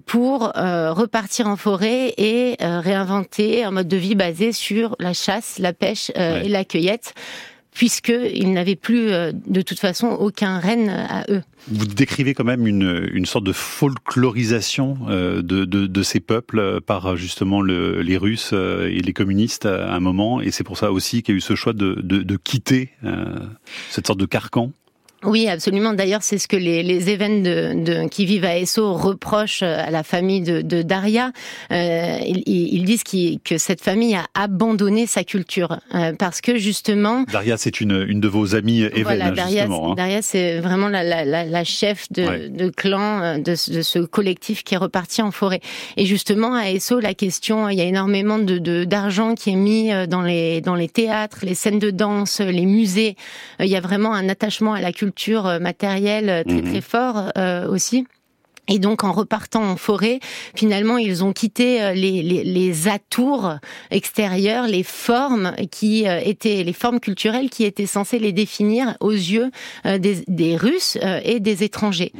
pour 0.06 0.52
repartir 0.52 1.46
en 1.46 1.56
forêt 1.56 2.12
et 2.18 2.56
réinventer 2.60 3.64
un 3.64 3.70
mode 3.70 3.88
de 3.88 3.96
vie 3.96 4.14
basé 4.14 4.52
sur 4.52 4.96
la 4.98 5.14
chasse, 5.14 5.58
la 5.58 5.72
pêche 5.72 6.10
ouais. 6.16 6.42
et 6.44 6.48
la 6.48 6.64
cueillette 6.64 7.13
puisqu'ils 7.74 8.52
n'avaient 8.52 8.76
plus 8.76 9.10
euh, 9.10 9.32
de 9.46 9.60
toute 9.60 9.80
façon 9.80 10.06
aucun 10.06 10.60
renne 10.60 10.88
à 10.88 11.24
eux. 11.28 11.42
Vous 11.68 11.86
décrivez 11.86 12.32
quand 12.32 12.44
même 12.44 12.66
une, 12.66 13.08
une 13.12 13.26
sorte 13.26 13.44
de 13.44 13.52
folklorisation 13.52 14.98
euh, 15.08 15.42
de, 15.42 15.64
de, 15.64 16.02
ces 16.02 16.20
peuples 16.20 16.80
par 16.80 17.16
justement 17.16 17.60
le, 17.60 18.00
les 18.00 18.16
Russes 18.16 18.50
euh, 18.52 18.88
et 18.88 19.00
les 19.00 19.12
communistes 19.12 19.66
à 19.66 19.92
un 19.92 20.00
moment, 20.00 20.40
et 20.40 20.50
c'est 20.50 20.64
pour 20.64 20.78
ça 20.78 20.92
aussi 20.92 21.22
qu'il 21.22 21.34
y 21.34 21.36
a 21.36 21.38
eu 21.38 21.40
ce 21.40 21.56
choix 21.56 21.72
de, 21.72 21.94
de 21.94 22.36
quitter 22.36 22.90
cette 23.90 24.06
sorte 24.06 24.20
de 24.20 24.26
carcan. 24.26 24.70
Oui, 25.24 25.48
absolument. 25.48 25.92
D'ailleurs, 25.94 26.22
c'est 26.22 26.38
ce 26.38 26.48
que 26.48 26.56
les, 26.56 26.82
les 26.82 27.10
événements 27.10 27.24
de, 27.42 27.84
de, 27.84 28.08
qui 28.08 28.26
vivent 28.26 28.44
à 28.44 28.58
Esso 28.58 28.92
reprochent 28.94 29.62
à 29.62 29.90
la 29.90 30.02
famille 30.02 30.42
de, 30.42 30.60
de 30.60 30.82
Daria. 30.82 31.32
Euh, 31.72 32.18
ils, 32.26 32.42
ils, 32.46 32.84
disent 32.84 33.02
qu 33.02 33.38
que 33.42 33.58
cette 33.58 33.80
famille 33.80 34.14
a 34.14 34.26
abandonné 34.34 35.06
sa 35.06 35.24
culture 35.24 35.78
euh, 35.94 36.12
parce 36.18 36.40
que 36.40 36.58
justement. 36.58 37.24
Daria, 37.32 37.56
c'est 37.56 37.80
une, 37.80 38.04
une 38.08 38.20
de 38.20 38.28
vos 38.28 38.54
amies 38.54 38.82
événements. 38.82 39.04
Voilà, 39.04 39.30
Daria, 39.30 39.64
hein. 39.64 39.94
Daria, 39.96 40.22
c'est 40.22 40.60
vraiment 40.60 40.88
la, 40.88 41.02
la, 41.02 41.24
la, 41.24 41.44
la, 41.44 41.64
chef 41.64 42.10
de, 42.12 42.22
ouais. 42.22 42.48
de 42.48 42.68
clan 42.68 43.22
euh, 43.22 43.34
de, 43.38 43.72
de, 43.72 43.82
ce 43.82 43.98
collectif 44.00 44.62
qui 44.64 44.74
est 44.74 44.78
reparti 44.78 45.22
en 45.22 45.30
forêt. 45.30 45.60
Et 45.96 46.04
justement, 46.04 46.54
à 46.54 46.70
Esso, 46.70 47.00
la 47.00 47.14
question, 47.14 47.68
il 47.68 47.78
y 47.78 47.80
a 47.80 47.84
énormément 47.84 48.38
de 48.38 48.84
d'argent 48.84 49.34
qui 49.34 49.50
est 49.50 49.56
mis 49.56 49.92
euh, 49.92 50.06
dans 50.06 50.22
les 50.22 50.60
dans 50.60 50.74
les 50.74 50.88
théâtres, 50.88 51.38
les 51.42 51.54
scènes 51.54 51.78
de 51.78 51.90
danse, 51.90 52.40
les 52.40 52.66
musées. 52.66 53.16
Il 53.60 53.66
y 53.66 53.76
a 53.76 53.80
vraiment 53.80 54.14
un 54.14 54.28
attachement 54.28 54.74
à 54.74 54.80
la 54.80 54.92
culture 54.92 55.13
culture 55.14 55.60
matérielle 55.60 56.44
très 56.46 56.62
mmh. 56.62 56.70
très 56.70 56.80
fort 56.80 57.32
euh, 57.38 57.68
aussi. 57.68 58.06
Et 58.68 58.78
donc, 58.78 59.04
en 59.04 59.12
repartant 59.12 59.62
en 59.62 59.76
forêt, 59.76 60.20
finalement, 60.54 60.96
ils 60.96 61.22
ont 61.22 61.32
quitté 61.32 61.82
euh, 61.82 61.92
les, 61.92 62.22
les, 62.22 62.44
les 62.44 62.88
atours 62.88 63.56
extérieurs, 63.90 64.66
les 64.66 64.82
formes 64.82 65.52
qui 65.70 66.08
euh, 66.08 66.18
étaient 66.24 66.62
les 66.62 66.72
formes 66.72 66.98
culturelles 66.98 67.50
qui 67.50 67.64
étaient 67.64 67.86
censées 67.86 68.18
les 68.18 68.32
définir 68.32 68.96
aux 69.00 69.12
yeux 69.12 69.50
euh, 69.84 69.98
des, 69.98 70.24
des 70.28 70.56
Russes 70.56 70.96
et 71.24 71.40
des 71.40 71.62
étrangers. 71.62 72.12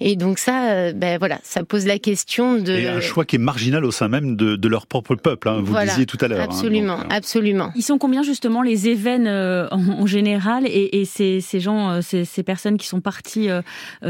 Et 0.00 0.16
donc 0.16 0.38
ça, 0.38 0.92
ben 0.92 1.18
voilà, 1.18 1.38
ça 1.42 1.62
pose 1.62 1.86
la 1.86 1.98
question 1.98 2.58
de 2.58 2.72
et 2.72 2.88
un 2.88 3.00
choix 3.00 3.24
qui 3.24 3.36
est 3.36 3.38
marginal 3.38 3.84
au 3.84 3.90
sein 3.90 4.08
même 4.08 4.36
de, 4.36 4.56
de 4.56 4.68
leur 4.68 4.86
propre 4.86 5.14
peuple. 5.14 5.48
Hein, 5.48 5.60
vous 5.62 5.74
le 5.74 5.84
disiez 5.84 6.06
tout 6.06 6.18
à 6.20 6.28
l'heure. 6.28 6.40
Hein, 6.40 6.44
absolument, 6.44 6.98
absolument. 7.10 7.72
Ils 7.76 7.82
sont 7.82 7.98
combien 7.98 8.22
justement 8.22 8.62
les 8.62 8.88
événements 8.88 9.68
en, 9.70 10.06
général 10.06 10.66
et, 10.66 11.00
et 11.00 11.04
ces, 11.04 11.40
ces 11.40 11.60
gens, 11.60 12.02
ces, 12.02 12.24
ces, 12.24 12.42
personnes 12.42 12.76
qui 12.76 12.86
sont 12.86 13.00
parties 13.00 13.48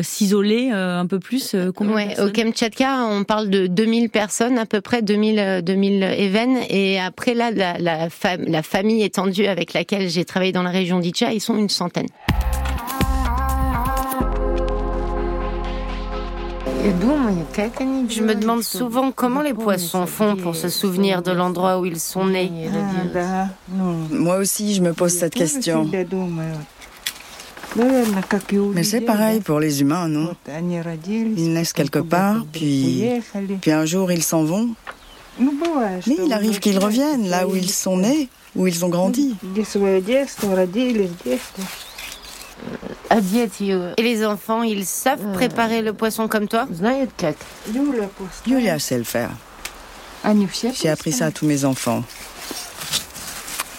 s'isoler 0.00 0.70
un 0.70 1.06
peu 1.06 1.18
plus 1.18 1.54
ouais, 1.80 2.20
Au 2.20 2.30
Kamtchatka, 2.30 3.06
on 3.10 3.24
parle 3.24 3.48
de 3.50 3.66
2000 3.66 4.10
personnes, 4.10 4.58
à 4.58 4.66
peu 4.66 4.80
près 4.80 5.02
2000, 5.02 5.62
2000 5.62 6.02
événements. 6.02 6.60
Et 6.68 6.98
après, 7.00 7.34
là, 7.34 7.50
la, 7.50 7.78
la, 7.78 8.08
la 8.38 8.62
famille 8.62 9.02
étendue 9.02 9.46
avec 9.46 9.72
laquelle 9.72 10.08
j'ai 10.08 10.24
travaillé 10.24 10.52
dans 10.52 10.62
la 10.62 10.70
région 10.70 10.98
d'Itcha, 10.98 11.32
ils 11.32 11.40
sont 11.40 11.56
une 11.56 11.68
centaine. 11.68 12.08
Je 16.84 18.22
me 18.22 18.34
demande 18.34 18.62
souvent 18.62 19.10
comment 19.10 19.40
les 19.40 19.54
poissons 19.54 20.06
font 20.06 20.36
pour 20.36 20.54
se 20.54 20.68
souvenir 20.68 21.22
de 21.22 21.32
l'endroit 21.32 21.78
où 21.78 21.86
ils 21.86 21.98
sont 21.98 22.26
nés. 22.26 22.52
Moi 24.10 24.36
aussi, 24.36 24.74
je 24.74 24.82
me 24.82 24.92
pose 24.92 25.12
cette 25.12 25.34
question. 25.34 25.88
Mais 27.76 28.84
c'est 28.84 29.00
pareil 29.00 29.40
pour 29.40 29.58
les 29.60 29.80
humains, 29.80 30.08
non? 30.08 30.34
Ils 31.36 31.52
naissent 31.52 31.72
quelque 31.72 31.98
part, 31.98 32.44
puis, 32.52 33.04
puis 33.60 33.70
un 33.72 33.84
jour 33.84 34.12
ils 34.12 34.22
s'en 34.22 34.44
vont. 34.44 34.70
Mais 35.38 36.16
il 36.24 36.32
arrive 36.32 36.60
qu'ils 36.60 36.78
reviennent 36.78 37.28
là 37.28 37.46
où 37.48 37.56
ils 37.56 37.70
sont 37.70 37.96
nés, 37.96 38.28
où 38.54 38.66
ils 38.68 38.84
ont 38.84 38.88
grandi. 38.88 39.34
Et 43.10 44.02
les 44.02 44.24
enfants, 44.24 44.62
ils 44.62 44.86
savent 44.86 45.32
préparer 45.32 45.82
le 45.82 45.92
poisson 45.92 46.28
comme 46.28 46.46
toi? 46.46 46.66
Julia 48.46 48.78
sait 48.78 48.98
le 48.98 49.04
faire. 49.04 49.30
J'ai 50.80 50.88
appris 50.88 51.12
ça 51.12 51.26
à 51.26 51.30
tous 51.32 51.46
mes 51.46 51.64
enfants. 51.64 52.02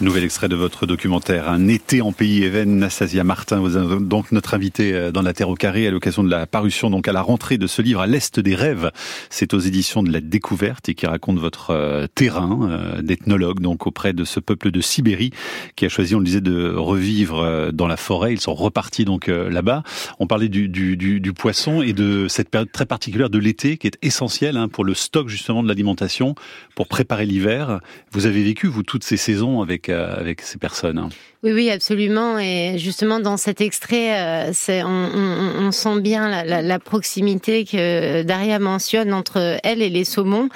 Nouvel 0.01 0.25
extrait 0.25 0.49
de 0.49 0.57
votre 0.57 0.85
documentaire 0.85 1.49
Un 1.49 1.69
été 1.69 2.01
en 2.01 2.11
pays 2.11 2.43
Even, 2.43 2.79
Nastasia 2.79 3.23
Martin, 3.23 3.61
vous 3.61 3.77
êtes 3.77 3.87
donc 4.05 4.33
notre 4.33 4.53
invité 4.53 4.93
euh, 4.93 5.11
dans 5.13 5.21
la 5.21 5.31
Terre 5.31 5.47
au 5.47 5.55
carré 5.55 5.87
à 5.87 5.91
l'occasion 5.91 6.21
de 6.21 6.29
la 6.29 6.45
parution 6.45 6.89
donc 6.89 7.07
à 7.07 7.13
la 7.13 7.21
rentrée 7.21 7.57
de 7.57 7.65
ce 7.65 7.81
livre 7.81 8.01
à 8.01 8.07
l'est 8.07 8.37
des 8.37 8.55
rêves. 8.55 8.91
C'est 9.29 9.53
aux 9.53 9.59
éditions 9.59 10.03
de 10.03 10.11
la 10.11 10.19
Découverte 10.19 10.89
et 10.89 10.95
qui 10.95 11.05
raconte 11.05 11.39
votre 11.39 11.69
euh, 11.69 12.07
terrain 12.13 12.69
euh, 12.69 13.01
d'ethnologue 13.01 13.61
donc 13.61 13.87
auprès 13.87 14.11
de 14.11 14.25
ce 14.25 14.41
peuple 14.41 14.69
de 14.69 14.81
Sibérie 14.81 15.31
qui 15.77 15.85
a 15.85 15.89
choisi, 15.89 16.13
on 16.13 16.19
le 16.19 16.25
disait, 16.25 16.41
de 16.41 16.73
revivre 16.75 17.71
dans 17.71 17.87
la 17.87 17.95
forêt. 17.95 18.33
Ils 18.33 18.41
sont 18.41 18.53
repartis 18.53 19.05
donc 19.05 19.27
là-bas. 19.27 19.83
On 20.19 20.27
parlait 20.27 20.49
du, 20.49 20.67
du, 20.67 20.97
du, 20.97 21.21
du, 21.21 21.33
poisson 21.33 21.81
et 21.81 21.93
de 21.93 22.27
cette 22.27 22.49
période 22.49 22.71
très 22.71 22.85
particulière 22.85 23.29
de 23.29 23.39
l'été 23.39 23.77
qui 23.77 23.87
est 23.87 23.97
essentielle 24.01 24.57
hein, 24.57 24.67
pour 24.67 24.83
le 24.83 24.93
stock 24.93 25.29
justement 25.29 25.63
de 25.63 25.67
l'alimentation, 25.67 26.35
pour 26.75 26.87
préparer 26.87 27.25
l'hiver. 27.25 27.79
Vous 28.11 28.25
avez 28.25 28.43
vécu 28.43 28.67
vous 28.67 28.83
toutes 28.83 29.03
ces 29.03 29.17
saisons 29.17 29.61
avec 29.61 29.84
euh, 29.89 30.15
avec, 30.17 30.41
ces 30.41 30.57
personnes. 30.57 30.97
Hein. 30.97 31.09
Oui, 31.43 31.51
oui, 31.53 31.69
absolument. 31.69 32.39
Et 32.39 32.77
justement, 32.77 33.19
dans 33.19 33.37
cet 33.37 33.61
extrait, 33.61 34.19
euh, 34.19 34.83
on, 34.83 35.71
sent 35.71 36.01
bien 36.01 36.43
la, 36.43 36.79
proximité 36.79 37.65
que 37.65 38.23
Daria 38.23 38.59
mentionne 38.59 39.13
entre 39.13 39.57
elle 39.63 39.81
et 39.81 39.89
les 39.89 40.05
saumons. 40.05 40.49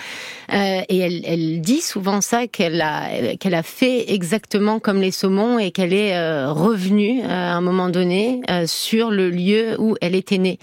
Euh, 0.51 0.81
et 0.89 0.98
elle, 0.98 1.62
dit 1.62 1.81
souvent 1.81 2.21
ça, 2.21 2.48
qu'elle 2.48 2.81
a 2.81 3.63
fait 3.63 4.12
exactement 4.12 4.79
comme 4.79 5.00
les 5.00 5.12
saumons 5.12 5.59
et 5.59 5.71
qu'elle 5.71 5.93
est 5.93 6.45
revenue 6.48 7.21
à 7.24 7.55
un 7.55 7.62
moment 7.62 7.89
donné 7.89 8.41
sur 8.65 9.12
le 9.12 9.29
lieu 9.29 9.75
où 9.79 9.95
elle 10.01 10.15
était 10.15 10.39
née. 10.39 10.59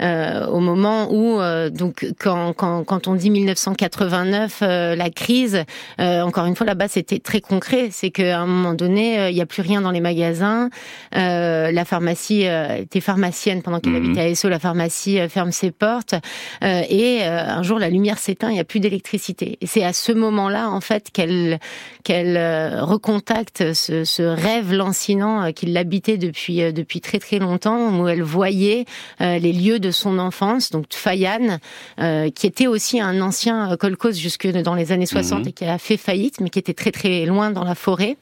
Euh, 0.00 0.46
au 0.46 0.60
moment 0.60 1.12
où, 1.12 1.40
euh, 1.40 1.70
donc, 1.70 2.06
quand, 2.18 2.52
quand, 2.52 2.84
quand, 2.84 3.06
on 3.06 3.14
dit 3.14 3.30
1989, 3.30 4.60
euh, 4.62 4.96
la 4.96 5.10
crise, 5.10 5.64
encore 5.98 6.46
une 6.46 6.56
fois, 6.56 6.66
là-bas, 6.66 6.88
c'était 6.88 7.18
très 7.18 7.40
concret. 7.40 7.88
C'est 7.90 8.10
qu'à 8.10 8.40
un 8.40 8.46
moment 8.46 8.74
donné, 8.74 9.28
il 9.30 9.34
n'y 9.34 9.40
a 9.40 9.46
plus 9.46 9.62
rien 9.62 9.80
dans 9.80 9.90
les 9.90 10.00
magasins. 10.00 10.70
la 11.12 11.84
pharmacie 11.84 12.44
était 12.78 13.00
pharmacienne 13.00 13.62
pendant 13.62 13.80
qu'elle 13.80 13.92
mhm. 13.92 14.04
habitait 14.04 14.20
à 14.20 14.28
Esso. 14.28 14.48
La 14.48 14.58
pharmacie 14.58 15.18
ferme 15.28 15.52
ses 15.52 15.70
portes. 15.70 16.14
et 16.62 17.24
un 17.24 17.62
jour, 17.62 17.78
la 17.78 17.90
lumière 17.90 18.18
s'éteint, 18.18 18.50
il 18.50 18.54
n'y 18.54 18.60
a 18.60 18.64
plus 18.64 18.80
d'électricité. 18.80 19.58
Et 19.60 19.66
c'est 19.66 19.84
à 19.84 19.92
ce 19.92 20.12
moment-là, 20.12 20.70
en 20.70 20.80
fait, 20.80 21.10
qu'elle 21.12 21.58
qu'elle 22.02 22.36
recontacte 22.80 23.72
ce, 23.72 24.04
ce 24.04 24.22
rêve 24.22 24.72
lancinant 24.72 25.52
qui 25.52 25.66
l'habitait 25.66 26.18
depuis 26.18 26.72
depuis 26.72 27.00
très 27.00 27.18
très 27.18 27.38
longtemps, 27.38 27.98
où 27.98 28.08
elle 28.08 28.22
voyait 28.22 28.84
les 29.20 29.52
lieux 29.52 29.78
de 29.83 29.83
son 29.90 30.18
enfance, 30.18 30.70
donc 30.70 30.86
Fayan, 30.90 31.58
euh, 32.00 32.30
qui 32.30 32.46
était 32.46 32.66
aussi 32.66 33.00
un 33.00 33.20
ancien 33.20 33.76
kolkhoz 33.76 34.16
jusque 34.16 34.46
dans 34.46 34.74
les 34.74 34.92
années 34.92 35.06
60 35.06 35.40
mhm. 35.40 35.48
et 35.48 35.52
qui 35.52 35.64
a 35.64 35.78
fait 35.78 35.96
faillite, 35.96 36.40
mais 36.40 36.50
qui 36.50 36.58
était 36.58 36.74
très 36.74 36.90
très 36.90 37.26
loin 37.26 37.50
dans 37.50 37.64
la 37.64 37.74
forêt. 37.74 38.16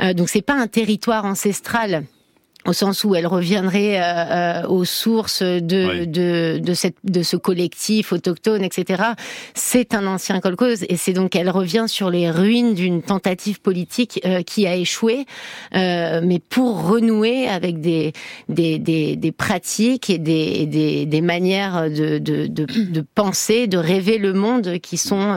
Euh, 0.00 0.14
donc 0.14 0.28
c'est 0.28 0.42
pas 0.42 0.54
un 0.54 0.66
territoire 0.66 1.24
ancestral 1.24 2.04
au 2.66 2.72
sens 2.72 3.04
où 3.04 3.14
elle 3.14 3.26
reviendrait 3.26 4.00
euh, 4.00 4.02
euh, 4.02 4.68
aux 4.68 4.84
sources 4.84 5.42
de, 5.42 6.04
de, 6.04 6.58
de, 6.58 6.74
cette, 6.74 6.96
de 7.04 7.22
ce 7.22 7.36
collectif 7.36 8.12
autochtone, 8.12 8.62
etc. 8.62 9.02
C'est 9.54 9.94
un 9.94 10.06
ancien 10.06 10.40
kolkhoz 10.40 10.84
et 10.88 10.96
c'est 10.96 11.12
donc 11.12 11.36
elle 11.36 11.50
revient 11.50 11.84
sur 11.88 12.10
les 12.10 12.30
ruines 12.30 12.74
d'une 12.74 13.02
tentative 13.02 13.60
politique 13.60 14.20
euh, 14.24 14.42
qui 14.42 14.66
a 14.66 14.76
échoué, 14.76 15.26
euh, 15.74 16.20
mais 16.24 16.38
pour 16.38 16.88
renouer 16.88 17.46
avec 17.48 17.80
des, 17.80 18.12
des, 18.48 18.78
des, 18.78 19.16
des 19.16 19.32
pratiques 19.32 20.08
et 20.08 20.18
des, 20.18 20.66
des, 20.66 21.06
des 21.06 21.20
manières 21.20 21.90
de, 21.90 22.18
de, 22.18 22.46
de, 22.46 22.64
de, 22.66 23.04
penser, 23.14 23.66
de 23.66 23.78
rêver 23.78 24.18
le 24.18 24.32
monde 24.32 24.78
qui 24.78 24.96
sont 24.96 25.34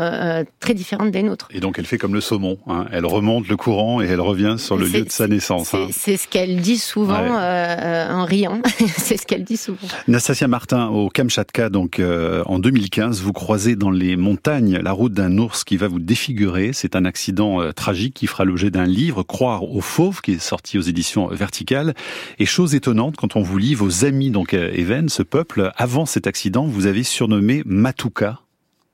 très 0.59 0.73
différentes 0.73 1.11
des 1.11 1.23
nôtres. 1.23 1.49
Et 1.51 1.59
donc 1.59 1.77
elle 1.77 1.85
fait 1.85 1.97
comme 1.97 2.13
le 2.13 2.21
saumon, 2.21 2.57
hein. 2.67 2.85
elle 2.91 3.05
remonte 3.05 3.47
le 3.47 3.57
courant 3.57 4.01
et 4.01 4.05
elle 4.05 4.21
revient 4.21 4.55
sur 4.57 4.77
le 4.77 4.87
lieu 4.87 5.03
de 5.03 5.11
sa 5.11 5.27
naissance. 5.27 5.75
C'est 5.91 6.13
hein. 6.13 6.17
ce 6.17 6.27
qu'elle 6.27 6.57
dit 6.61 6.77
souvent 6.77 7.16
euh, 7.23 8.11
en 8.11 8.25
riant. 8.25 8.61
c'est 8.97 9.17
ce 9.17 9.25
qu'elle 9.25 9.43
dit 9.43 9.57
souvent. 9.57 9.87
Nastasia 10.07 10.47
Martin, 10.47 10.87
au 10.87 11.09
Kamchatka, 11.09 11.69
donc 11.69 11.99
euh, 11.99 12.43
en 12.45 12.59
2015, 12.59 13.21
vous 13.21 13.33
croisez 13.33 13.75
dans 13.75 13.91
les 13.91 14.15
montagnes 14.15 14.77
la 14.77 14.91
route 14.91 15.13
d'un 15.13 15.37
ours 15.37 15.63
qui 15.63 15.77
va 15.77 15.87
vous 15.87 15.99
défigurer. 15.99 16.71
C'est 16.73 16.95
un 16.95 17.05
accident 17.05 17.61
euh, 17.61 17.71
tragique 17.71 18.13
qui 18.13 18.27
fera 18.27 18.45
l'objet 18.45 18.71
d'un 18.71 18.85
livre, 18.85 19.23
Croire 19.23 19.63
aux 19.63 19.81
fauves, 19.81 20.21
qui 20.21 20.33
est 20.33 20.39
sorti 20.39 20.77
aux 20.77 20.81
éditions 20.81 21.27
Verticales. 21.27 21.93
Et 22.39 22.45
chose 22.45 22.75
étonnante, 22.75 23.15
quand 23.17 23.35
on 23.35 23.41
vous 23.41 23.57
lit, 23.57 23.75
vos 23.75 24.05
amis, 24.05 24.31
donc 24.31 24.53
Even, 24.53 25.09
ce 25.09 25.23
peuple, 25.23 25.71
avant 25.75 26.05
cet 26.05 26.27
accident, 26.27 26.65
vous 26.65 26.85
avez 26.85 27.03
surnommé 27.03 27.61
Matuka. 27.65 28.39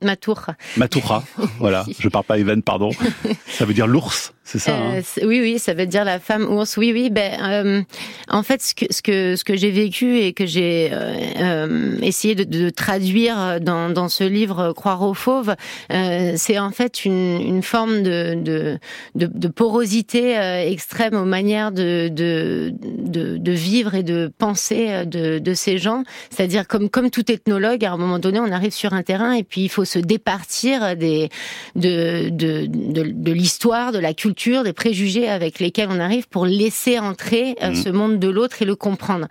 Matoura. 0.03 0.55
Matoura, 0.77 1.23
voilà. 1.59 1.85
Je 1.99 2.09
parle 2.09 2.25
pas 2.25 2.37
Even, 2.37 2.61
pardon. 2.61 2.91
Ça 3.47 3.65
veut 3.65 3.73
dire 3.73 3.87
l'ours. 3.87 4.33
C'est 4.45 4.59
ça. 4.59 4.75
Hein 4.75 4.95
euh, 4.97 5.25
oui, 5.25 5.39
oui, 5.39 5.57
ça 5.57 5.73
veut 5.73 5.85
dire 5.85 6.03
la 6.03 6.19
femme 6.19 6.43
ours. 6.43 6.75
Oui, 6.75 6.91
oui. 6.93 7.09
Ben, 7.09 7.31
euh, 7.41 7.81
en 8.27 8.43
fait, 8.43 8.61
ce 8.61 8.75
que 8.75 8.85
ce 8.89 9.01
que 9.01 9.35
ce 9.37 9.43
que 9.45 9.55
j'ai 9.55 9.71
vécu 9.71 10.19
et 10.19 10.33
que 10.33 10.45
j'ai 10.45 10.89
euh, 10.91 11.15
euh 11.39 11.97
essayé 12.01 12.35
de, 12.35 12.43
de, 12.43 12.69
traduire 12.69 13.61
dans, 13.61 13.89
dans 13.89 14.09
ce 14.09 14.25
livre 14.25 14.73
Croire 14.73 15.01
aux 15.01 15.13
fauves, 15.13 15.55
euh, 15.91 16.33
c'est 16.35 16.59
en 16.59 16.71
fait 16.71 17.05
une, 17.05 17.39
une 17.39 17.63
forme 17.63 18.03
de 18.03 18.35
de, 18.35 18.79
de, 19.15 19.27
de 19.27 19.47
porosité 19.47 20.35
extrême 20.67 21.15
aux 21.15 21.25
manières 21.25 21.71
de, 21.71 22.09
de 22.09 22.73
de, 22.81 23.51
vivre 23.51 23.95
et 23.95 24.03
de 24.03 24.31
penser 24.37 25.05
de, 25.05 25.39
de 25.39 25.53
ces 25.53 25.77
gens. 25.77 26.03
C'est-à-dire 26.29 26.67
comme 26.67 26.89
comme 26.89 27.09
tout 27.09 27.31
ethnologue, 27.31 27.85
à 27.85 27.93
un 27.93 27.97
moment 27.97 28.19
donné, 28.19 28.39
on 28.39 28.51
arrive 28.51 28.73
sur 28.73 28.93
un 28.93 29.03
terrain 29.03 29.33
et 29.33 29.43
puis 29.43 29.61
il 29.61 29.69
faut 29.69 29.85
se 29.85 29.99
départir 29.99 30.97
des 30.97 31.29
de 31.75 32.29
de 32.29 32.65
de, 32.67 33.03
de 33.03 33.31
l'histoire, 33.31 33.93
de 33.93 33.99
la 33.99 34.13
culture 34.13 34.32
des 34.33 34.73
préjugés 34.73 35.29
avec 35.29 35.59
lesquels 35.59 35.89
on 35.91 35.99
arrive 35.99 36.27
pour 36.27 36.45
laisser 36.45 36.99
entrer 36.99 37.55
euh, 37.61 37.71
mmh. 37.71 37.75
ce 37.75 37.89
monde 37.89 38.19
de 38.19 38.29
l'autre 38.29 38.61
et 38.61 38.65
le 38.65 38.75
comprendre. 38.75 39.27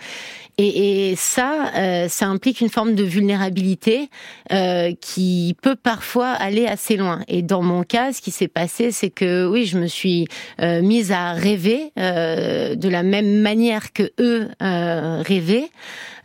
Et, 0.58 1.10
et 1.10 1.16
ça, 1.16 1.72
euh, 1.76 2.08
ça 2.08 2.26
implique 2.26 2.60
une 2.60 2.68
forme 2.68 2.94
de 2.94 3.02
vulnérabilité 3.02 4.10
euh, 4.52 4.92
qui 5.00 5.56
peut 5.62 5.76
parfois 5.76 6.28
aller 6.28 6.66
assez 6.66 6.96
loin. 6.96 7.22
Et 7.26 7.40
dans 7.40 7.62
mon 7.62 7.84
cas, 7.84 8.12
ce 8.12 8.20
qui 8.20 8.30
s'est 8.30 8.48
passé, 8.48 8.90
c'est 8.90 9.08
que 9.08 9.46
oui, 9.46 9.64
je 9.64 9.78
me 9.78 9.86
suis 9.86 10.28
euh, 10.60 10.82
mise 10.82 11.10
à 11.10 11.32
rêver 11.32 11.90
de 11.96 12.88
la 12.88 13.02
même 13.02 13.40
manière 13.40 13.92
que 13.92 14.10
eux 14.20 14.48
rêvaient, 14.60 15.70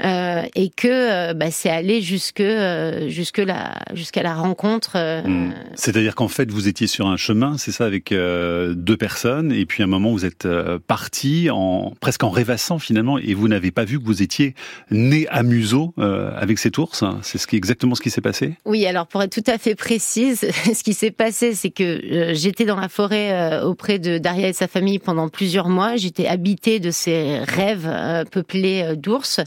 et 0.03 0.69
que 0.75 1.33
bah, 1.33 1.51
c'est 1.51 1.69
allé 1.69 2.01
jusque 2.01 2.43
jusque 3.07 3.37
la 3.37 3.73
jusqu'à 3.93 4.23
la 4.23 4.35
rencontre. 4.35 4.97
Hmm. 5.25 5.51
C'est-à-dire 5.75 6.15
qu'en 6.15 6.27
fait, 6.27 6.51
vous 6.51 6.67
étiez 6.67 6.87
sur 6.87 7.07
un 7.07 7.17
chemin, 7.17 7.57
c'est 7.57 7.71
ça, 7.71 7.85
avec 7.85 8.11
deux 8.75 8.97
personnes, 8.97 9.51
et 9.51 9.65
puis 9.65 9.83
à 9.83 9.85
un 9.85 9.89
moment 9.89 10.11
vous 10.11 10.25
êtes 10.25 10.47
parti 10.87 11.49
en 11.49 11.93
presque 11.99 12.23
en 12.23 12.29
rêvassant 12.29 12.79
finalement, 12.79 13.17
et 13.17 13.33
vous 13.33 13.47
n'avez 13.47 13.71
pas 13.71 13.85
vu 13.85 13.99
que 13.99 14.05
vous 14.05 14.21
étiez 14.21 14.55
né 14.91 15.27
à 15.29 15.43
Museau 15.43 15.93
avec 15.97 16.59
cet 16.59 16.77
ours. 16.77 17.03
C'est 17.21 17.37
ce 17.37 17.47
qui 17.47 17.55
exactement 17.55 17.95
ce 17.95 18.01
qui 18.01 18.09
s'est 18.09 18.21
passé? 18.21 18.53
Oui, 18.65 18.85
alors 18.85 19.07
pour 19.07 19.21
être 19.23 19.31
tout 19.31 19.51
à 19.51 19.57
fait 19.57 19.75
précise, 19.75 20.39
ce 20.73 20.83
qui 20.83 20.93
s'est 20.93 21.11
passé, 21.11 21.53
c'est 21.53 21.69
que 21.69 22.31
j'étais 22.33 22.65
dans 22.65 22.79
la 22.79 22.89
forêt 22.89 23.61
auprès 23.61 23.99
de 23.99 24.17
Daria 24.17 24.49
et 24.49 24.53
sa 24.53 24.67
famille 24.67 24.99
pendant 24.99 25.29
plusieurs 25.29 25.69
mois. 25.69 25.95
J'étais 25.95 26.27
habitée 26.27 26.79
de 26.79 26.91
ces 26.91 27.39
rêves 27.39 27.89
peuplés 28.31 28.95
d'ours 28.95 29.41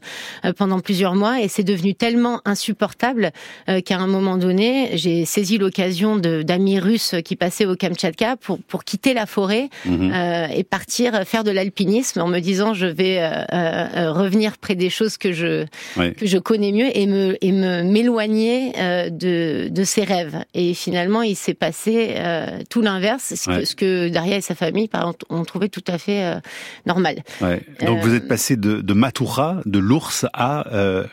pendant 0.57 0.81
plusieurs 0.81 1.15
mois, 1.15 1.41
et 1.41 1.49
c'est 1.49 1.65
devenu 1.65 1.95
tellement 1.95 2.41
insupportable 2.45 3.31
qu'à 3.85 3.99
un 3.99 4.07
moment 4.07 4.37
donné, 4.37 4.91
j'ai 4.95 5.25
saisi 5.25 5.59
l'occasion 5.59 6.17
d'amis 6.17 6.79
russes 6.79 7.15
qui 7.25 7.37
passaient 7.37 7.67
au 7.67 7.77
Kamtchatka 7.77 8.37
pour, 8.37 8.59
pour 8.59 8.85
quitter 8.85 9.10
la 9.14 9.26
forêt 9.26 9.69
mhm. 9.85 10.12
euh, 10.12 10.47
et 10.49 10.64
partir 10.64 11.26
faire 11.26 11.45
de 11.45 11.50
l'alpinisme 11.50 12.21
en 12.21 12.29
me 12.29 12.40
disant 12.40 12.75
je 12.75 12.87
vais 12.87 13.19
euh, 13.21 13.45
euh, 13.52 14.12
revenir 14.12 14.59
près 14.59 14.75
des 14.75 14.90
choses 14.90 15.17
que 15.17 15.33
je 15.33 15.67
que 15.97 16.26
je 16.26 16.38
connais 16.38 16.73
mieux 16.73 16.97
et 16.97 17.07
me 17.07 17.37
et 17.45 17.52
me 17.52 17.83
m'éloigner 17.83 18.73
de 19.11 19.69
de 19.69 19.85
ces 19.85 20.05
rêves. 20.05 20.45
Et 20.55 20.75
finalement, 20.75 21.23
il 21.23 21.37
s'est 21.37 21.55
passé 21.55 22.17
tout 22.69 22.81
l'inverse, 22.81 23.35
ce, 23.35 23.49
que, 23.50 23.64
ce 23.64 23.75
que 23.75 24.09
Daria 24.09 24.37
et 24.37 24.40
sa 24.40 24.55
famille 24.55 24.88
par 24.88 25.14
ont 25.29 25.45
trouvé 25.45 25.69
tout 25.69 25.85
à 25.87 25.99
fait 25.99 26.40
normal. 26.87 27.23
Donc 27.85 28.00
vous 28.00 28.14
êtes 28.14 28.29
passé 28.29 28.57
de, 28.57 28.81
de 28.81 28.95
Matura, 28.95 29.61
de 29.67 29.79
l'ours 29.79 30.26
à 30.33 30.64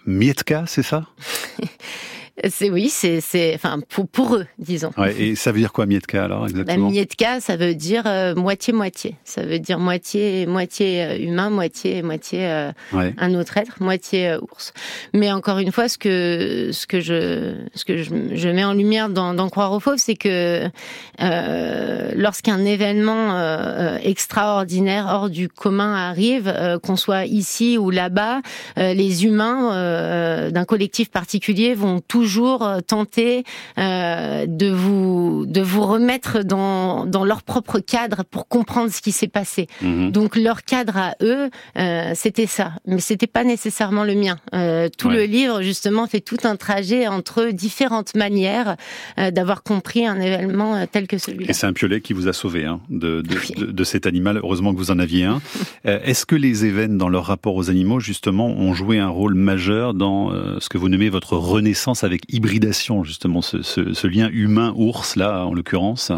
Mietka, 0.05 0.63
c'est 0.67 0.83
ça? 0.83 1.05
C'est 2.49 2.69
oui, 2.69 2.89
c'est 2.89 3.19
c'est 3.19 3.55
enfin 3.55 3.79
pour, 3.89 4.07
pour 4.07 4.35
eux, 4.35 4.45
disons. 4.59 4.91
Ouais, 4.95 5.19
et 5.19 5.35
ça 5.35 5.51
veut 5.51 5.57
dire 5.57 5.73
quoi 5.73 5.87
Mietka 5.87 6.25
alors 6.25 6.47
exactement? 6.47 6.85
La 6.85 6.91
Mietka, 6.91 7.39
ça 7.39 7.55
veut 7.55 7.73
dire 7.73 8.03
euh, 8.05 8.35
moitié 8.35 8.73
moitié. 8.73 9.15
Ça 9.23 9.41
veut 9.41 9.57
dire 9.57 9.79
moitié 9.79 10.45
moitié 10.45 11.03
euh, 11.03 11.17
humain, 11.17 11.49
moitié 11.49 12.03
moitié 12.03 12.45
euh, 12.45 12.71
un 12.93 13.33
autre 13.33 13.57
être, 13.57 13.81
moitié 13.81 14.37
ours. 14.39 14.71
Mais 15.15 15.31
encore 15.31 15.57
une 15.57 15.71
fois, 15.71 15.89
ce 15.89 15.97
que 15.97 16.69
ce 16.71 16.85
que 16.85 16.99
je 16.99 17.55
ce 17.73 17.83
que 17.85 17.97
je, 17.97 18.13
je 18.33 18.49
mets 18.49 18.63
en 18.63 18.73
lumière 18.73 19.09
dans, 19.09 19.33
dans 19.33 19.49
Croire 19.49 19.71
aux 19.71 19.79
fauves, 19.79 19.97
c'est 19.97 20.15
que 20.15 20.69
lorsqu'un 22.15 22.63
événement 22.63 23.97
extraordinaire 23.97 25.07
hors 25.09 25.31
du 25.31 25.49
commun 25.49 25.95
arrive, 25.95 26.53
qu'on 26.83 26.97
soit 26.97 27.25
ici 27.25 27.79
ou 27.79 27.89
là-bas, 27.89 28.41
les 28.75 29.25
humains 29.25 30.51
d'un 30.51 30.65
collectif 30.65 31.09
particulier 31.09 31.73
vont 31.73 31.99
toujours 31.99 32.26
toujours 32.27 32.63
euh, 32.63 32.81
tenter 32.81 33.45
euh, 33.77 34.45
de 34.47 34.69
vous 34.69 35.45
de 35.47 35.61
vous 35.61 35.83
remettre 35.85 36.43
dans 36.43 37.05
dans 37.05 37.23
leur 37.23 37.41
propre 37.41 37.79
cadre 37.79 38.25
pour 38.29 38.49
comprendre 38.49 38.91
ce 38.91 39.01
qui 39.01 39.13
s'est 39.13 39.29
passé. 39.29 39.67
Mhm. 39.81 40.11
Donc 40.11 40.35
leur 40.35 40.63
cadre 40.63 40.97
à 40.97 41.15
eux, 41.21 41.49
euh, 41.77 42.11
c'était 42.15 42.45
ça, 42.45 42.73
mais 42.85 42.99
c'était 42.99 43.27
pas 43.27 43.45
nécessairement 43.45 44.03
le 44.03 44.15
mien. 44.15 44.35
tout 44.97 45.09
le 45.09 45.23
livre 45.23 45.61
justement 45.61 46.05
fait 46.05 46.19
tout 46.19 46.43
un 46.43 46.57
trajet 46.57 47.07
entre 47.07 47.51
différentes 47.51 48.13
manières 48.15 48.75
d'avoir 49.17 49.63
compris 49.63 50.05
un 50.05 50.19
événement 50.19 50.85
tel 50.91 51.07
que 51.07 51.17
celui-là. 51.17 51.49
Et 51.49 51.53
c'est 51.53 51.67
un 51.67 51.73
piolet 51.73 52.01
qui 52.01 52.13
vous 52.13 52.27
a 52.27 52.33
sauvé 52.33 52.65
hein, 52.65 52.81
de, 52.89 53.21
de, 53.21 53.71
de, 53.71 53.83
cet 53.83 54.05
animal. 54.05 54.37
Heureusement 54.43 54.73
que 54.73 54.79
vous 54.79 54.91
en 54.91 54.99
aviez 54.99 55.25
un. 55.25 55.39
Est-ce 55.85 56.25
que 56.25 56.35
les 56.35 56.65
événements 56.65 56.97
dans 56.97 57.09
leur 57.09 57.25
rapport 57.25 57.55
aux 57.55 57.69
animaux 57.69 57.99
justement 57.99 58.47
ont 58.49 58.73
joué 58.73 58.99
un 58.99 59.09
rôle 59.09 59.35
majeur 59.35 59.93
dans 59.93 60.31
ce 60.59 60.67
que 60.69 60.77
vous 60.77 60.89
nommez 60.89 61.09
votre 61.09 61.37
renaissance 61.37 62.03
avec 62.03 62.16
hybridation, 62.29 63.03
justement, 63.03 63.41
ce, 63.41 64.07
lien 64.07 64.29
humain-ours, 64.31 65.15
là, 65.15 65.45
en 65.45 65.53
l'occurrence. 65.53 66.11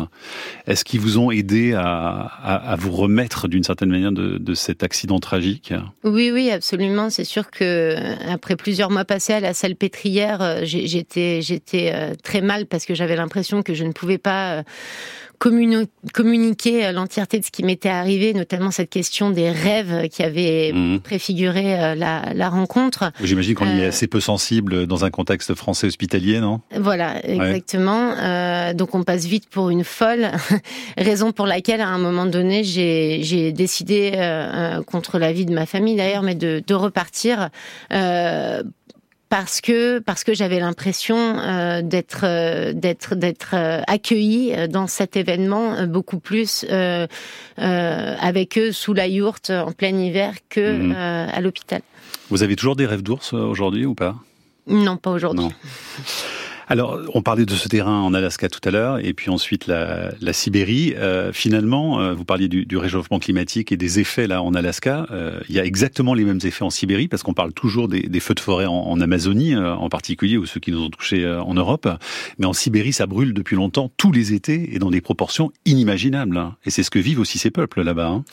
Est-ce 0.68 0.86
qu'ils 0.86 1.00
vous 1.00 1.18
ont 1.18 1.32
aidé 1.32 1.74
à, 1.74 2.76
vous 2.80 2.92
remettre 2.92 3.48
d'une 3.48 3.64
certaine 3.64 3.90
manière 3.90 4.12
de, 4.12 4.54
cet 4.54 4.84
accident 4.84 5.20
tragique? 5.20 5.74
Oui, 6.04 6.32
oui, 6.34 6.50
absolument. 6.52 7.10
C'est 7.10 7.24
sûr 7.24 7.50
que 7.52 7.96
après 8.30 8.56
plusieurs 8.56 8.90
mois 8.90 9.06
passés 9.06 9.34
à 9.34 9.40
la 9.40 9.54
salle 9.54 9.76
pétrière, 9.76 10.42
euh, 10.42 10.60
j'étais, 10.64 11.42
j'étais 11.42 11.92
euh, 11.94 12.14
très 12.22 12.42
mal 12.42 12.66
parce 12.66 12.86
que 12.86 12.94
j'avais 12.94 13.16
l'impression 13.16 13.64
que 13.64 13.74
je 13.74 13.84
ne 13.84 13.92
pouvais 13.92 14.18
pas 14.18 14.58
euh, 14.58 14.64
communiquer 15.40 16.92
l'entièreté 16.92 17.40
de 17.40 17.46
ce 17.46 17.52
qui 17.52 17.64
m'était 17.64 17.90
arrivé, 17.90 18.34
notamment 18.34 18.72
cette 18.72 18.90
question 18.90 19.30
des 19.32 19.50
rêves 19.50 20.10
qui 20.10 20.22
avaient 20.22 20.72
mhm. 20.74 21.00
préfiguré 21.00 21.80
euh, 21.80 21.96
la, 21.96 22.34
la 22.34 22.50
rencontre. 22.50 23.12
J'imagine 23.24 23.56
qu'on 23.56 23.66
y 23.66 23.80
est 23.80 23.86
euh, 23.86 23.90
assez 23.90 24.08
peu 24.08 24.20
sensible 24.20 24.86
dans 24.86 25.06
un 25.06 25.10
contexte 25.10 25.56
français 25.56 25.88
hospitalier, 25.88 26.40
non? 26.40 26.62
Voilà, 26.78 27.26
exactement. 27.26 28.14
Euh, 28.18 28.74
donc 28.74 28.96
on 28.96 29.04
passe 29.04 29.26
vite 29.26 29.50
pour 29.50 29.70
une 29.70 29.84
folle, 29.84 30.32
raison 30.98 31.32
pour 31.32 31.48
laquelle 31.48 31.82
à 31.82 31.88
un 31.88 31.98
moment 31.98 32.26
donné 32.26 32.64
j'ai 32.64 33.52
décidé, 33.52 34.12
euh, 34.16 34.82
contre 34.84 35.20
l'avis 35.20 35.46
de 35.46 35.54
ma 35.54 35.66
famille 35.66 35.96
d'ailleurs, 35.96 36.24
mais 36.24 36.36
de, 36.36 36.62
de 36.66 36.74
repartir 36.74 37.50
euh, 37.94 38.64
parce 39.30 39.62
que 39.62 40.00
parce 40.00 40.24
que 40.24 40.34
j'avais 40.34 40.60
l'impression 40.60 41.38
euh, 41.40 41.82
d'être 41.82 42.22
euh, 42.24 42.74
d'être 42.74 43.16
d'être 43.16 43.54
euh, 43.54 43.82
accueillie 43.88 44.54
dans 44.68 44.88
cet 44.88 45.16
événement 45.16 45.86
beaucoup 45.88 46.20
plus 46.20 46.66
avec 47.58 48.58
eux 48.58 48.72
sous 48.72 48.94
la 48.94 49.08
yourte 49.08 49.52
en 49.52 49.72
plein 49.72 49.96
hiver 49.96 50.34
que 50.50 50.78
mhm. 50.78 50.96
à 50.96 51.40
l'hôpital. 51.42 51.82
Vous 52.30 52.44
avez 52.44 52.56
toujours 52.56 52.76
des 52.76 52.86
rêves 52.86 53.04
d'ours 53.04 53.34
aujourd'hui 53.34 53.86
ou 53.86 53.96
pas? 53.96 54.16
Non, 54.68 54.98
pas 54.98 55.12
aujourd'hui. 55.12 55.48
Alors, 56.72 57.00
on 57.16 57.24
parlait 57.24 57.48
de 57.48 57.54
ce 57.56 57.68
terrain 57.68 58.00
en 58.00 58.14
Alaska 58.14 58.48
tout 58.48 58.60
à 58.64 58.70
l'heure, 58.70 59.00
et 59.04 59.16
puis 59.16 59.32
ensuite 59.32 59.66
la, 59.66 60.12
la 60.22 60.34
Sibérie. 60.34 60.94
Euh, 60.96 61.34
finalement, 61.34 62.00
euh, 62.00 62.14
vous 62.14 62.26
parliez 62.26 62.48
du, 62.48 62.68
du, 62.68 62.78
réchauffement 62.78 63.18
climatique 63.18 63.72
et 63.72 63.78
des 63.78 64.00
effets 64.00 64.28
là 64.28 64.44
en 64.44 64.54
Alaska. 64.54 65.08
Euh, 65.10 65.40
il 65.50 65.56
y 65.56 65.60
a 65.60 65.66
exactement 65.66 66.14
les 66.14 66.24
mêmes 66.24 66.40
effets 66.44 66.64
en 66.64 66.70
Sibérie, 66.70 67.08
parce 67.08 67.24
qu'on 67.24 67.34
parle 67.34 67.54
toujours 67.54 67.88
des, 67.88 68.02
des, 68.02 68.20
feux 68.20 68.36
de 68.36 68.40
forêt 68.40 68.68
en, 68.68 68.74
en 68.74 69.02
Amazonie, 69.02 69.56
en 69.56 69.90
particulier, 69.90 70.38
ou 70.38 70.46
ceux 70.46 70.60
qui 70.60 70.72
nous 70.72 70.84
ont 70.84 70.92
touchés 70.92 71.28
en 71.28 71.56
Europe. 71.56 71.90
Mais 72.38 72.46
en 72.46 72.54
Sibérie, 72.54 72.94
ça 72.94 73.08
brûle 73.08 73.34
depuis 73.34 73.56
longtemps, 73.56 73.92
tous 73.98 74.12
les 74.12 74.34
étés, 74.34 74.70
et 74.72 74.78
dans 74.78 74.92
des 74.92 75.02
proportions 75.02 75.52
inimaginables. 75.66 76.38
Hein. 76.38 76.56
Et 76.68 76.70
c'est 76.70 76.84
ce 76.84 76.92
que 76.92 77.00
vivent 77.00 77.20
aussi 77.20 77.40
ces 77.40 77.50
peuples 77.50 77.82
là-bas. 77.82 78.10
Hein. 78.10 78.24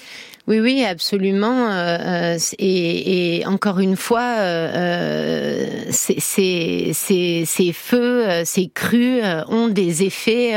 Oui, 0.48 0.60
oui, 0.60 0.84
absolument. 0.84 1.72
Euh, 1.72 2.38
et, 2.58 3.38
et, 3.38 3.46
encore 3.46 3.80
une 3.80 3.96
fois, 3.96 4.36
euh, 4.38 5.66
ces, 5.90 6.20
ces, 6.94 7.72
ces, 8.44 8.44
feux, 8.44 8.44
ces 8.44 8.68
crues 8.68 9.20
ont 9.48 9.68
des 9.68 10.02
effets 10.04 10.52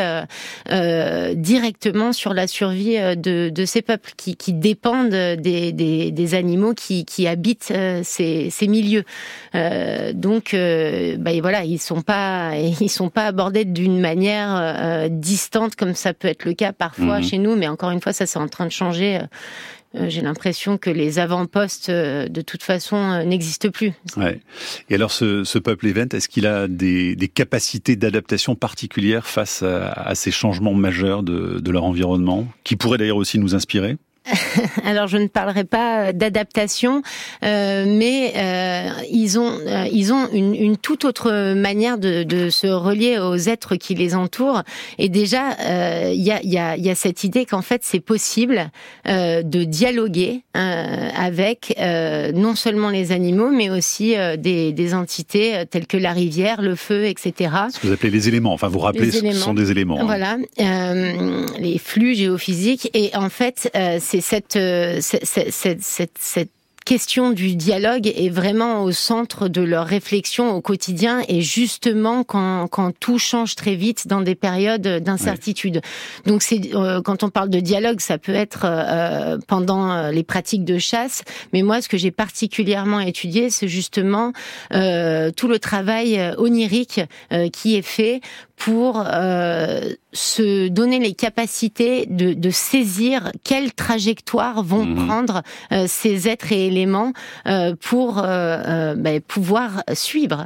euh, 0.71 1.33
directement 1.33 2.13
sur 2.13 2.33
la 2.33 2.47
survie 2.47 2.97
de, 3.15 3.49
de 3.49 3.65
ces 3.65 3.81
peuples 3.81 4.11
qui, 4.17 4.35
qui 4.35 4.53
dépendent 4.53 5.09
des, 5.09 5.71
des, 5.71 6.11
des, 6.11 6.35
animaux 6.35 6.73
qui, 6.73 7.05
qui 7.05 7.27
habitent 7.27 7.73
ces, 8.03 8.49
ces 8.49 8.67
milieux. 8.67 9.03
donc, 10.13 10.55
bah, 10.55 11.31
voilà, 11.41 11.63
ils 11.63 11.79
sont 11.79 12.01
pas, 12.01 12.51
ils 12.81 12.89
sont 12.89 13.09
pas 13.09 13.25
abordés 13.25 13.65
d'une 13.65 13.99
manière 13.99 15.09
distante 15.09 15.75
comme 15.75 15.93
ça 15.93 16.13
peut 16.13 16.27
être 16.27 16.45
le 16.45 16.53
cas 16.53 16.73
parfois 16.73 17.19
mmh. 17.19 17.23
chez 17.23 17.37
nous. 17.37 17.55
Mais 17.55 17.67
encore 17.67 17.91
une 17.91 18.01
fois, 18.01 18.13
ça 18.13 18.25
c'est 18.25 18.39
en 18.39 18.47
train 18.47 18.65
de 18.65 18.71
changer 18.71 19.17
euh, 19.17 19.25
j'ai 19.93 20.21
l'impression 20.21 20.77
que 20.77 20.89
les 20.89 21.17
avant-postes, 21.17 21.89
euh, 21.89 22.27
de 22.27 22.41
toute 22.41 22.61
façon, 22.61 22.95
euh, 22.95 23.23
n'existent 23.23 23.69
plus. 23.69 23.93
Ouais. 24.17 24.39
Et 24.89 24.95
alors, 24.95 25.11
ce, 25.11 25.43
ce 25.43 25.57
peuple 25.57 25.87
event, 25.87 26.07
est-ce 26.13 26.29
qu'il 26.29 26.45
a 26.45 26.67
des, 26.67 27.15
des 27.15 27.27
capacités 27.27 27.95
d'adaptation 27.95 28.55
particulières 28.55 29.25
face 29.25 29.63
à, 29.63 29.91
à, 29.91 30.15
ces 30.15 30.31
changements 30.31 30.75
majeurs 30.75 31.23
de, 31.23 31.59
de 31.59 31.71
leur 31.71 31.83
environnement, 31.83 32.47
qui 32.63 32.75
pourraient 32.75 32.99
d'ailleurs 32.99 33.17
aussi 33.17 33.39
nous 33.39 33.55
inspirer? 33.55 33.97
alors 34.85 35.07
je 35.07 35.17
ne 35.17 35.27
parlerai 35.27 35.63
pas 35.63 36.07
euh, 36.07 36.11
d'adaptation, 36.13 37.01
euh, 37.43 37.85
mais 37.87 38.33
euh, 38.35 38.89
ils 39.11 39.39
ont 39.39 39.57
euh, 39.65 39.87
ils 39.91 40.13
ont 40.13 40.27
une, 40.31 40.55
une, 40.55 40.77
toute 40.77 41.05
autre 41.05 41.53
manière 41.53 41.97
de, 41.97 42.23
de, 42.23 42.49
se 42.49 42.67
relier 42.67 43.17
aux 43.19 43.35
êtres 43.35 43.75
qui 43.75 43.95
les 43.95 44.15
entourent. 44.15 44.63
Et 44.97 45.09
déjà, 45.09 45.55
il 46.11 46.21
y, 46.21 46.31
a, 46.31 46.41
y, 46.43 46.57
a, 46.57 46.77
y, 46.77 46.89
a, 46.89 46.95
cette 46.95 47.23
idée 47.23 47.45
qu'en 47.45 47.61
fait 47.61 47.81
c'est 47.83 47.99
possible 47.99 48.71
de 49.05 49.63
dialoguer 49.63 50.43
avec 50.53 51.75
non 51.77 52.55
seulement 52.55 52.89
les 52.89 53.11
animaux, 53.11 53.49
mais 53.49 53.69
aussi 53.69 54.15
des, 54.37 54.71
des, 54.71 54.93
entités 54.93 55.63
telles 55.69 55.87
que 55.87 55.97
la 55.97 56.13
rivière, 56.13 56.61
le 56.61 56.75
feu, 56.75 57.05
etc. 57.05 57.51
Ce 57.71 57.79
que 57.79 57.87
vous 57.87 57.93
appelez 57.93 58.09
les 58.09 58.27
éléments. 58.27 58.53
Enfin, 58.53 58.67
vous 58.67 58.79
rappelez, 58.79 59.11
ce 59.11 59.31
sont 59.31 59.53
des 59.53 59.71
éléments. 59.71 59.99
Hein. 59.99 60.05
Voilà, 60.05 60.37
les 61.59 61.77
flux 61.77 62.15
géophysiques. 62.15 62.89
Et 62.93 63.11
en 63.15 63.29
fait, 63.29 63.71
c'est 64.09 64.55
euh, 64.55 64.97
cette, 65.01 65.51
cette, 65.51 65.81
cette, 65.83 66.17
cette 66.17 66.51
question 66.85 67.31
du 67.31 67.55
dialogue 67.55 68.07
est 68.07 68.29
vraiment 68.29 68.83
au 68.83 68.91
centre 68.91 69.47
de 69.47 69.61
leur 69.61 69.85
réflexion 69.85 70.55
au 70.55 70.61
quotidien 70.61 71.21
et 71.27 71.41
justement 71.41 72.23
quand, 72.23 72.67
quand 72.67 72.91
tout 72.99 73.19
change 73.19 73.53
très 73.53 73.75
vite 73.75 74.07
dans 74.07 74.21
des 74.21 74.33
périodes 74.33 75.03
d'incertitude. 75.03 75.81
Donc 76.25 76.41
c'est 76.41 76.73
euh, 76.73 77.03
quand 77.03 77.21
on 77.21 77.29
parle 77.29 77.51
de 77.51 77.59
dialogue, 77.59 77.99
ça 77.99 78.17
peut 78.17 78.33
être 78.33 78.61
euh, 78.63 79.37
pendant 79.45 80.09
les 80.09 80.23
pratiques 80.23 80.65
de 80.65 80.79
chasse, 80.79 81.23
mais 81.53 81.61
moi 81.61 81.83
ce 81.83 81.89
que 81.89 81.97
j'ai 81.97 82.11
particulièrement 82.11 83.01
étudié, 83.01 83.51
c'est 83.51 83.67
justement 83.67 84.33
tout 84.71 85.47
le 85.47 85.57
travail 85.59 86.33
onirique 86.37 87.01
qui 87.53 87.75
est 87.75 87.83
fait 87.83 88.21
pour 88.59 89.03
se 90.13 90.67
donner 90.67 90.99
les 90.99 91.13
capacités 91.13 92.05
de, 92.05 92.49
saisir 92.51 93.31
quelle 93.43 93.73
trajectoire 93.73 94.63
vont 94.63 94.85
mhm. 94.85 95.07
prendre 95.07 95.41
ces 95.87 96.27
êtres 96.27 96.51
et 96.51 96.67
éléments 96.67 97.13
pour 97.79 98.15
ben, 98.15 99.21
pouvoir 99.25 99.83
suivre. 99.93 100.45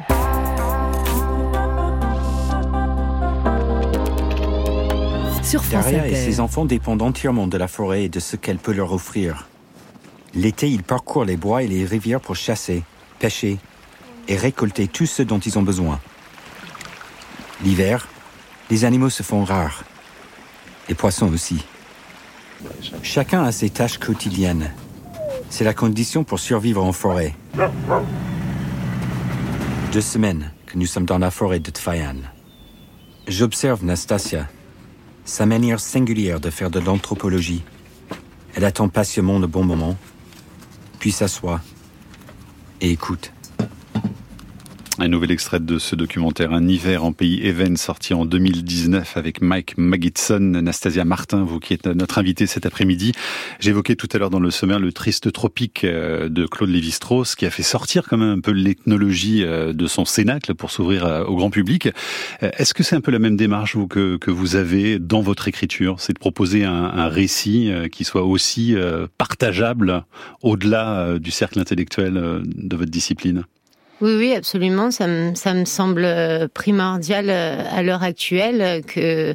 Daria 5.71 6.07
et 6.07 6.15
ses 6.15 6.39
enfants 6.39 6.65
dépendent 6.65 7.01
entièrement 7.01 7.47
de 7.47 7.57
la 7.57 7.67
forêt 7.67 8.05
et 8.05 8.09
de 8.09 8.19
ce 8.19 8.35
qu'elle 8.35 8.57
peut 8.57 8.73
leur 8.73 8.91
offrir. 8.93 9.47
L'été, 10.33 10.69
ils 10.69 10.83
parcourent 10.83 11.25
les 11.25 11.37
bois 11.37 11.63
et 11.63 11.67
les 11.67 11.85
rivières 11.85 12.21
pour 12.21 12.35
chasser, 12.35 12.83
pêcher 13.19 13.57
et 14.27 14.35
récolter 14.35 14.87
tout 14.87 15.05
ce 15.05 15.21
dont 15.21 15.39
ils 15.39 15.59
ont 15.59 15.61
besoin. 15.61 15.99
L'hiver, 17.63 18.07
les 18.69 18.83
animaux 18.83 19.09
se 19.09 19.23
font 19.23 19.43
rares. 19.43 19.83
Les 20.89 20.95
poissons 20.95 21.31
aussi. 21.31 21.63
Chacun 23.01 23.43
a 23.43 23.51
ses 23.51 23.69
tâches 23.69 23.99
quotidiennes. 23.99 24.73
C'est 25.49 25.63
la 25.63 25.73
condition 25.73 26.23
pour 26.23 26.39
survivre 26.39 26.83
en 26.83 26.91
forêt. 26.91 27.35
Deux 29.93 30.01
semaines 30.01 30.51
que 30.65 30.77
nous 30.77 30.85
sommes 30.85 31.05
dans 31.05 31.19
la 31.19 31.31
forêt 31.31 31.59
de 31.59 31.71
Tfayan. 31.71 32.17
J'observe 33.27 33.85
Nastasia, 33.85 34.49
sa 35.23 35.45
manière 35.45 35.79
singulière 35.79 36.41
de 36.41 36.49
faire 36.49 36.69
de 36.69 36.79
l'anthropologie. 36.79 37.63
Elle 38.55 38.65
attend 38.65 38.89
patiemment 38.89 39.39
le 39.39 39.47
bon 39.47 39.63
moment, 39.63 39.95
puis 40.99 41.11
s'assoit 41.11 41.61
et 42.81 42.91
écoute. 42.91 43.31
Un 44.99 45.07
nouvel 45.07 45.31
extrait 45.31 45.59
de 45.59 45.79
ce 45.79 45.95
documentaire 45.95 46.53
Un 46.53 46.67
hiver 46.67 47.03
en 47.03 47.13
pays 47.13 47.43
Even 47.43 47.77
sorti 47.77 48.13
en 48.13 48.25
2019 48.25 49.17
avec 49.17 49.41
Mike 49.41 49.75
Magidson, 49.75 50.53
Anastasia 50.53 51.03
Martin, 51.03 51.43
vous 51.43 51.59
qui 51.59 51.73
êtes 51.73 51.87
notre 51.87 52.19
invité 52.19 52.45
cet 52.45 52.67
après-midi. 52.67 53.11
J'évoquais 53.59 53.95
tout 53.95 54.07
à 54.13 54.19
l'heure 54.19 54.29
dans 54.29 54.39
le 54.39 54.51
sommaire 54.51 54.79
le 54.79 54.91
triste 54.91 55.31
tropique 55.31 55.83
euh, 55.83 56.29
de 56.29 56.45
Claude 56.45 56.69
Lévi-Strauss 56.69 57.33
qui 57.33 57.47
a 57.47 57.49
fait 57.49 57.63
sortir 57.63 58.03
quand 58.07 58.17
même 58.17 58.37
un 58.37 58.39
peu 58.39 58.51
l'ethnologie 58.51 59.43
euh, 59.43 59.73
de 59.73 59.87
son 59.87 60.05
cénacle 60.05 60.53
pour 60.53 60.69
s'ouvrir 60.69 61.05
euh, 61.07 61.23
au 61.23 61.37
grand 61.37 61.49
public. 61.49 61.89
Est-ce 62.41 62.75
que 62.75 62.83
c'est 62.83 62.95
un 62.95 63.01
peu 63.01 63.11
la 63.11 63.19
même 63.19 63.35
démarche 63.35 63.75
vous, 63.75 63.87
que, 63.87 64.17
que 64.17 64.29
vous 64.29 64.55
avez 64.55 64.99
dans 64.99 65.21
votre 65.21 65.47
écriture? 65.47 65.95
C'est 66.01 66.13
de 66.13 66.19
proposer 66.19 66.65
un, 66.65 66.71
un 66.71 67.07
récit 67.07 67.71
qui 67.91 68.03
soit 68.03 68.23
aussi 68.23 68.75
partageable 69.17 70.03
au-delà 70.41 71.17
du 71.19 71.31
cercle 71.31 71.59
intellectuel 71.59 72.43
de 72.45 72.75
votre 72.75 72.91
discipline? 72.91 73.45
Oui, 74.03 74.15
oui, 74.17 74.33
absolument. 74.33 74.91
Ça 74.91 75.07
me, 75.07 75.33
ça 75.33 75.53
me 75.53 75.63
semble 75.63 76.03
euh, 76.03 76.49
primordial 76.53 77.27
euh, 77.29 77.63
à 77.71 77.83
l'heure 77.83 78.03
actuelle 78.03 78.83
que 78.83 79.33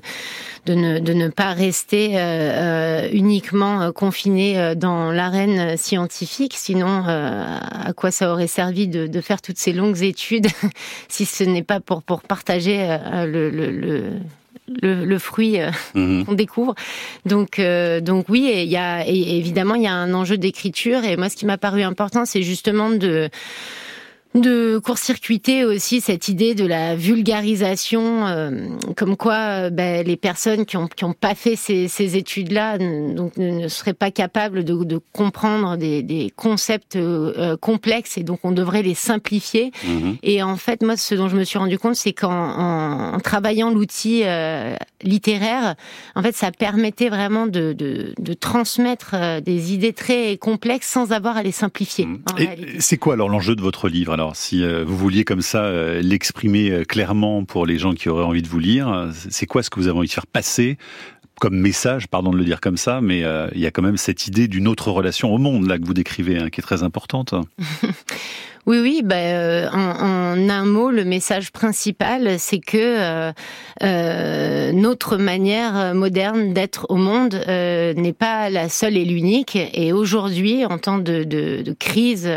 de 0.67 0.75
ne, 0.75 0.99
de 0.99 1.15
ne 1.15 1.29
pas 1.29 1.55
rester 1.55 2.11
euh, 2.17 3.09
uniquement 3.11 3.91
confiné 3.93 4.75
dans 4.77 5.11
l'arène 5.11 5.79
scientifique. 5.79 6.53
Sinon, 6.55 7.05
à 7.07 7.93
quoi 7.97 8.11
ça 8.11 8.31
aurait 8.31 8.49
servi 8.49 8.87
de, 8.89 9.07
de, 9.07 9.21
faire 9.23 9.41
toutes 9.41 9.57
ces 9.57 9.73
longues 9.73 10.03
études 10.03 10.49
si 11.09 11.25
ce 11.25 11.45
n'est 11.45 11.63
pas 11.63 11.81
pour, 11.81 12.03
pour 12.03 12.21
partager 12.21 12.99
le, 13.25 13.49
le, 13.49 13.71
le 13.71 14.03
le, 14.83 15.19
fruit 15.19 15.57
mhm. 15.95 16.27
qu'on 16.27 16.35
découvre. 16.35 16.75
Donc, 17.25 17.59
donc 18.03 18.27
oui, 18.29 18.53
il 18.55 18.69
y 18.69 18.77
a 18.77 19.09
et 19.09 19.39
évidemment 19.39 19.77
il 19.77 19.85
y 19.85 19.87
a 19.87 19.95
un 19.95 20.13
enjeu 20.13 20.37
d'écriture. 20.37 21.05
Et 21.05 21.17
moi, 21.17 21.31
ce 21.31 21.37
qui 21.37 21.47
m'a 21.47 21.57
paru 21.57 21.81
important, 21.83 22.27
c'est 22.27 22.43
justement 22.43 22.91
de 22.91 23.31
de 24.35 24.79
court-circuiter 24.79 25.65
aussi 25.65 26.01
cette 26.01 26.29
idée 26.29 26.55
de 26.55 26.67
la 26.67 26.95
vulgarisation, 26.95 28.27
euh, 28.27 28.51
comme 28.95 29.17
quoi 29.17 29.35
euh, 29.35 29.71
ben, 29.71 30.07
les 30.07 30.17
personnes 30.17 30.67
qui 30.67 30.77
ont, 30.77 30.87
qui 30.87 31.05
ont 31.05 31.15
pas 31.15 31.35
fait 31.35 31.57
ces, 31.57 31.89
ces 31.89 32.17
études-là 32.17 32.77
donc 32.79 33.37
ne 33.39 33.69
seraient 33.69 33.95
pas 33.95 34.11
capables 34.11 34.65
de, 34.65 34.85
de 34.85 35.01
comprendre 35.13 35.77
des, 35.77 36.03
des 36.03 36.31
concepts 36.37 36.97
euh, 36.97 37.57
complexes 37.57 38.19
et 38.19 38.23
donc 38.23 38.41
on 38.45 38.53
devrait 38.53 38.83
les 38.83 38.95
simplifier. 38.95 39.73
Mhm. 39.87 40.19
Et 40.23 40.43
en 40.43 40.57
fait, 40.57 40.83
moi, 40.83 40.97
ce 40.97 41.15
dont 41.15 41.29
je 41.29 41.37
me 41.37 41.45
suis 41.45 41.59
rendu 41.59 41.79
compte, 41.79 41.97
c'est 41.97 42.13
qu'en 42.13 43.15
en, 43.15 43.21
travaillant 43.21 43.71
l'outil 43.71 44.25
littéraire, 45.03 45.75
en 46.15 46.23
fait, 46.23 46.35
ça 46.35 46.51
permettait 46.51 47.09
vraiment 47.09 47.47
de, 47.47 47.73
de, 47.73 48.15
de, 48.19 48.35
transmettre 48.35 49.41
des 49.43 49.73
idées 49.73 49.93
très 49.93 50.37
complexes 50.37 50.89
sans 50.89 51.13
avoir 51.13 51.37
à 51.37 51.43
les 51.43 51.53
simplifier. 51.53 52.07
Mhm. 52.07 52.19
C'est 52.79 52.99
quoi 52.99 53.15
alors 53.15 53.29
l'enjeu 53.29 53.57
de 53.57 53.63
votre 53.63 53.89
livre 53.89 54.18
alors, 54.19 54.35
si 54.35 54.65
euh, 54.65 54.83
vous 54.85 54.97
vouliez 54.97 55.23
comme 55.25 55.43
ça 55.43 55.63
euh, 55.63 56.03
l'exprimer 56.03 56.73
euh, 56.73 56.83
clairement 56.83 57.45
pour 57.45 57.67
les 57.67 57.79
gens 57.79 57.93
qui 57.93 58.09
auraient 58.09 58.25
envie 58.25 58.43
de 58.43 58.49
vous 58.49 58.59
lire, 58.59 59.13
c'est 59.31 59.47
quoi 59.47 59.63
ce 59.63 59.71
que 59.71 59.79
vous 59.79 59.87
avez 59.87 59.97
envie 59.97 60.09
de 60.09 60.13
faire 60.13 60.27
passer 60.27 60.77
comme 61.41 61.57
message, 61.57 62.09
pardon 62.09 62.33
de 62.33 62.37
le 62.37 62.45
dire 62.45 62.61
comme 62.61 62.77
ça, 62.77 63.01
mais 63.01 63.21
il 63.55 63.61
y 63.61 63.67
a 63.67 63.71
quand 63.71 63.83
même 63.83 63.97
cette 63.97 64.27
idée 64.27 64.49
d'une 64.49 64.67
autre 64.67 64.91
relation 64.91 65.33
au 65.33 65.39
monde 65.39 65.69
là 65.69 65.79
que 65.79 65.85
vous 65.85 65.95
décrivez, 65.95 66.37
hein, 66.37 66.51
qui 66.51 66.61
est 66.61 66.65
très 66.65 66.83
importante. 66.83 67.33
Oui, 68.69 68.81
oui. 68.81 69.01
Ben, 69.03 69.17
euh, 69.17 69.71
en, 69.73 70.47
un 70.51 70.65
mot, 70.67 70.91
le 70.91 71.07
message 71.07 71.53
principal, 71.53 72.39
c'est 72.39 72.59
que 72.59 72.77
euh, 72.77 73.33
euh, 73.83 74.73
notre 74.73 75.17
manière 75.17 75.95
moderne 75.95 76.53
d'être 76.53 76.85
au 76.91 76.97
monde 76.97 77.43
n'est 77.49 78.13
pas 78.13 78.51
la 78.51 78.69
seule 78.69 78.99
et 78.99 79.07
l'unique. 79.07 79.57
Et 79.73 79.95
aujourd'hui, 79.95 80.67
en 80.67 80.77
temps 80.77 80.99
de, 80.99 81.25
de, 81.25 81.63
de 81.63 81.73
crise 81.73 82.31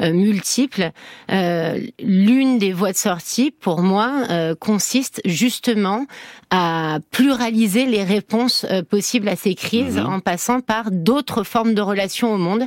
multiple, 0.00 0.90
l'une 1.28 2.58
des 2.58 2.72
voies 2.72 2.92
de 2.92 2.96
sortie, 2.96 3.50
pour 3.50 3.82
moi, 3.82 4.22
consiste 4.58 5.20
justement 5.26 6.06
à 6.48 6.98
pluraliser 7.10 7.84
les 7.84 8.04
réponses 8.04 8.64
possibles 8.88 9.28
à 9.28 9.36
ces 9.36 9.54
crises 9.54 9.98
mhm. 9.98 10.06
en 10.06 10.20
passant 10.20 10.60
par 10.60 10.90
d'autres 10.90 11.42
formes 11.42 11.74
de 11.74 11.82
relations 11.82 12.32
au 12.32 12.38
monde. 12.38 12.66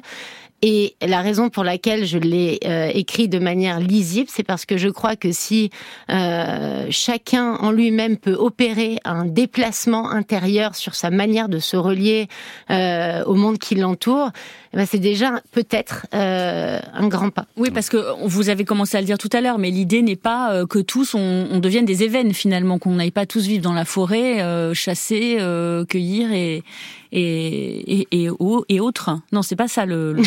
Et 0.62 0.96
la 1.02 1.22
raison 1.22 1.50
pour 1.50 1.64
laquelle 1.64 2.06
je 2.06 2.18
l'ai 2.18 2.60
euh, 2.66 2.92
écrit 2.94 3.30
de 3.30 3.40
manière 3.40 3.80
lisible, 3.80 4.30
c'est 4.30 4.44
parce 4.44 4.66
que 4.66 4.78
je 4.78 4.90
crois 4.90 5.16
que 5.16 5.32
si 5.32 5.70
euh, 6.12 6.88
chacun 6.90 7.56
en 7.56 7.72
lui-même 7.72 8.18
peut 8.18 8.34
opérer 8.34 8.98
un 9.06 9.26
déplacement 9.26 10.10
intérieur 10.12 10.76
sur 10.76 10.96
sa 10.96 11.12
manière 11.12 11.48
de 11.48 11.60
se 11.60 11.78
relier 11.78 12.28
euh, 12.72 13.24
au 13.24 13.36
monde 13.36 13.58
qui 13.58 13.76
l'entoure, 13.76 14.32
eh 14.74 14.78
ben 14.78 14.86
c'est 14.86 15.00
déjà 15.00 15.42
peut-être 15.52 16.06
euh, 16.14 16.80
un 16.94 17.08
grand 17.08 17.32
pas. 17.32 17.46
Oui, 17.58 17.72
parce 17.72 17.90
que 17.90 17.98
vous 18.26 18.50
avez 18.50 18.66
commencé 18.66 18.98
à 18.98 19.02
le 19.02 19.06
dire 19.06 19.18
tout 19.18 19.30
à 19.34 19.42
l'heure, 19.42 19.58
mais 19.58 19.72
l'idée 19.72 20.02
n'est 20.02 20.16
pas 20.16 20.54
euh, 20.54 20.66
que 20.68 20.80
tous 20.80 21.16
on, 21.16 21.48
on, 21.52 21.60
devienne 21.60 21.86
des 21.86 22.04
événements 22.04 22.34
finalement, 22.34 22.80
qu'on 22.80 22.96
n'aille 22.96 23.12
pas 23.12 23.26
tous 23.26 23.48
vivre 23.48 23.64
dans 23.64 23.74
la 23.74 23.86
forêt, 23.86 24.44
chasser, 24.74 25.38
cueillir 25.88 26.32
et 26.32 26.64
et, 27.12 28.02
et, 28.02 28.08
et, 28.12 28.30
et 28.70 28.80
autres. 28.80 29.20
Non, 29.32 29.42
c'est 29.42 29.56
pas 29.56 29.68
ça 29.68 29.86
le. 29.86 30.14
le... 30.14 30.24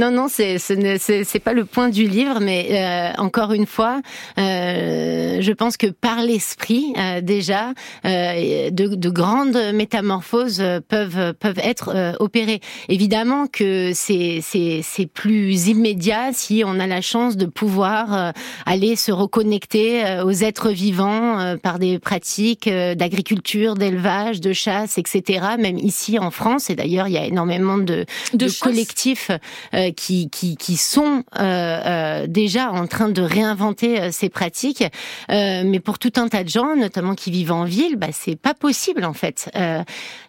non, 0.00 0.10
non, 0.12 0.28
c'est 0.28 0.58
c'est 0.58 1.38
pas 1.40 1.52
le 1.52 1.64
point 1.64 1.88
du 1.88 2.06
livre, 2.06 2.40
mais 2.40 2.68
euh, 2.70 3.20
encore 3.22 3.52
une 3.52 3.66
fois, 3.66 4.00
euh, 4.38 5.38
je 5.40 5.52
pense 5.52 5.76
que 5.76 5.88
par 5.88 6.22
l'esprit 6.22 6.94
euh, 6.96 7.20
déjà, 7.20 7.72
euh, 8.04 8.70
de, 8.70 8.94
de, 8.94 9.10
grandes 9.10 9.58
métamorphoses 9.74 10.62
peuvent 10.88 11.34
peuvent 11.34 11.60
être 11.62 12.16
opérées. 12.20 12.60
Évidemment 12.88 13.46
que 13.52 13.92
c'est 13.94 14.40
c'est 14.42 14.80
c'est 14.82 15.06
plus 15.06 15.68
immédiat 15.68 16.32
si 16.32 16.62
on 16.64 16.78
a 16.80 16.86
la 16.86 17.00
chance 17.00 17.36
de 17.36 17.46
pouvoir 17.46 18.32
aller 18.66 18.96
se 18.96 19.12
reconnecter 19.12 20.20
aux 20.24 20.30
êtres 20.30 20.70
vivants 20.70 21.56
par 21.62 21.78
des 21.78 21.98
pratiques 21.98 22.68
d'agriculture, 22.68 23.74
d'élevage, 23.74 24.40
de 24.40 24.52
chasse, 24.52 24.98
etc. 24.98 25.46
Même 25.58 25.78
ici 25.78 26.18
en 26.18 26.30
France, 26.30 26.70
et 26.70 26.76
d'ailleurs 26.76 27.08
il 27.08 27.14
y 27.14 27.18
a 27.18 27.24
énormément 27.24 27.78
de, 27.78 28.04
de, 28.32 28.46
de 28.46 28.60
collectifs 28.60 29.30
euh, 29.74 29.92
qui, 29.92 30.30
qui, 30.30 30.56
qui 30.56 30.76
sont 30.76 31.24
euh, 31.38 31.42
euh, 31.42 32.26
déjà 32.26 32.70
en 32.70 32.86
train 32.86 33.08
de 33.08 33.22
réinventer 33.22 34.12
ces 34.12 34.28
pratiques. 34.28 34.84
mais 35.28 35.80
pour 35.80 35.98
tout 35.98 36.12
un 36.16 36.28
tas 36.28 36.44
de 36.44 36.48
gens, 36.48 36.76
notamment 36.76 37.14
qui 37.14 37.30
vivent 37.30 37.52
en 37.52 37.64
ville, 37.64 37.96
bah, 37.96 38.08
c'est 38.12 38.36
pas 38.36 38.54
possible 38.54 39.04
en 39.04 39.12
fait. 39.12 39.50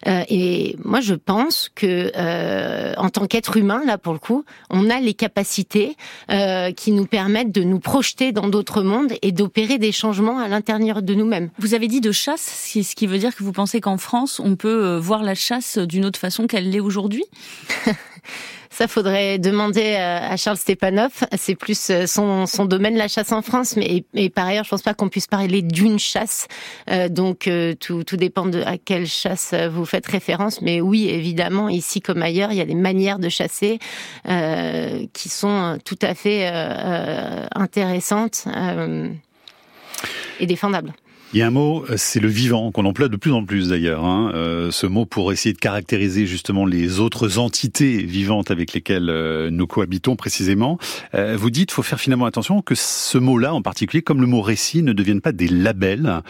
et 0.06 0.76
moi, 0.84 1.00
je 1.00 1.14
pense 1.14 1.70
que 1.74 2.12
en 2.98 3.10
tant 3.12 3.26
qu'être 3.26 3.56
humain, 3.56 3.82
là 3.84 3.98
pour 3.98 4.12
le 4.12 4.18
coup, 4.18 4.44
on 4.70 4.90
a 4.90 5.00
les 5.00 5.14
capacités 5.14 5.96
qui 6.76 6.92
nous 6.92 7.06
permettent 7.06 7.52
de 7.52 7.62
nous 7.62 7.78
projeter 7.78 8.32
dans 8.32 8.48
d'autres 8.48 8.82
mondes 8.82 9.12
et 9.22 9.32
d'opérer 9.32 9.78
des 9.78 9.92
changements 9.92 10.38
à 10.38 10.48
l'intérieur 10.48 11.02
de 11.02 11.14
nous-mêmes. 11.14 11.50
Vous 11.58 11.74
avez 11.74 11.88
dit 11.88 12.00
de 12.00 12.12
chasse, 12.12 12.70
ce 12.72 12.94
qui 12.94 13.06
veut 13.06 13.18
dire 13.18 13.34
que 13.34 13.42
vous 13.42 13.52
pensez 13.52 13.80
qu'en 13.80 13.98
France, 13.98 14.40
on 14.40 14.56
peut 14.56 14.96
voir 14.96 15.22
la 15.22 15.34
chasse 15.34 15.78
d'une 15.78 16.04
autre 16.04 16.18
façon 16.18 16.46
qu'elle 16.46 16.70
l'est 16.70 16.80
aujourd'hui? 16.80 17.24
Ça, 18.72 18.88
faudrait 18.88 19.38
demander 19.38 19.94
à 19.94 20.36
Charles 20.36 20.56
Stepanov. 20.56 21.12
C'est 21.36 21.54
plus 21.54 21.90
euh, 21.90 22.06
son, 22.06 22.46
son 22.46 22.64
domaine, 22.64 22.96
la 22.96 23.08
chasse 23.08 23.32
en 23.32 23.42
France. 23.42 23.76
Mais 23.76 24.04
par 24.30 24.46
ailleurs, 24.46 24.64
je 24.64 24.70
pense 24.70 24.82
pas 24.82 24.94
qu'on 24.94 25.08
puisse 25.08 25.26
parler 25.26 25.62
d'une 25.62 25.98
chasse. 25.98 26.48
Euh, 26.90 27.08
donc, 27.08 27.46
euh, 27.46 27.74
tout, 27.74 28.04
tout 28.04 28.16
dépend 28.16 28.46
de 28.46 28.62
à 28.62 28.78
quelle 28.78 29.06
chasse 29.06 29.54
vous 29.70 29.84
faites 29.84 30.06
référence. 30.06 30.62
Mais 30.62 30.80
oui, 30.80 31.08
évidemment, 31.08 31.68
ici 31.68 32.00
comme 32.00 32.22
ailleurs, 32.22 32.52
il 32.52 32.58
y 32.58 32.60
a 32.60 32.64
des 32.64 32.74
manières 32.74 33.18
de 33.18 33.28
chasser 33.28 33.78
euh, 34.28 35.06
qui 35.12 35.28
sont 35.28 35.78
tout 35.84 35.98
à 36.02 36.14
fait 36.14 36.46
intéressantes 37.54 38.46
et 40.40 40.46
défendables. 40.46 40.92
Il 41.34 41.38
y 41.38 41.42
a 41.42 41.46
un 41.46 41.50
mot, 41.50 41.86
euh, 41.88 41.94
c'est 41.96 42.20
le 42.20 42.28
vivant, 42.28 42.70
qu'on 42.72 42.84
emploie 42.84 43.08
de 43.08 43.16
plus 43.16 43.32
en 43.32 43.42
plus 43.42 43.70
d'ailleurs. 43.70 44.04
Hein. 44.04 44.32
Euh, 44.34 44.70
ce 44.70 44.86
mot 44.86 45.06
pour 45.06 45.32
essayer 45.32 45.54
de 45.54 45.58
caractériser 45.58 46.26
justement 46.26 46.66
les 46.66 47.00
autres 47.00 47.38
entités 47.38 48.02
vivantes 48.02 48.50
avec 48.50 48.74
lesquelles 48.74 49.08
euh, 49.08 49.48
nous 49.50 49.66
cohabitons 49.66 50.14
précisément. 50.14 50.78
vous 51.14 51.50
dites, 51.50 51.70
faut 51.70 51.82
faire 51.82 52.00
finalement 52.00 52.26
attention 52.26 52.60
que 52.60 52.74
ce 52.74 53.16
mot-là, 53.16 53.54
en 53.54 53.62
particulier, 53.62 54.02
comme 54.02 54.20
le 54.20 54.26
mot 54.26 54.42
récit, 54.42 54.82
ne 54.82 54.92
devienne 54.92 55.22
pas 55.22 55.32
des 55.32 55.48
labels. 55.48 56.20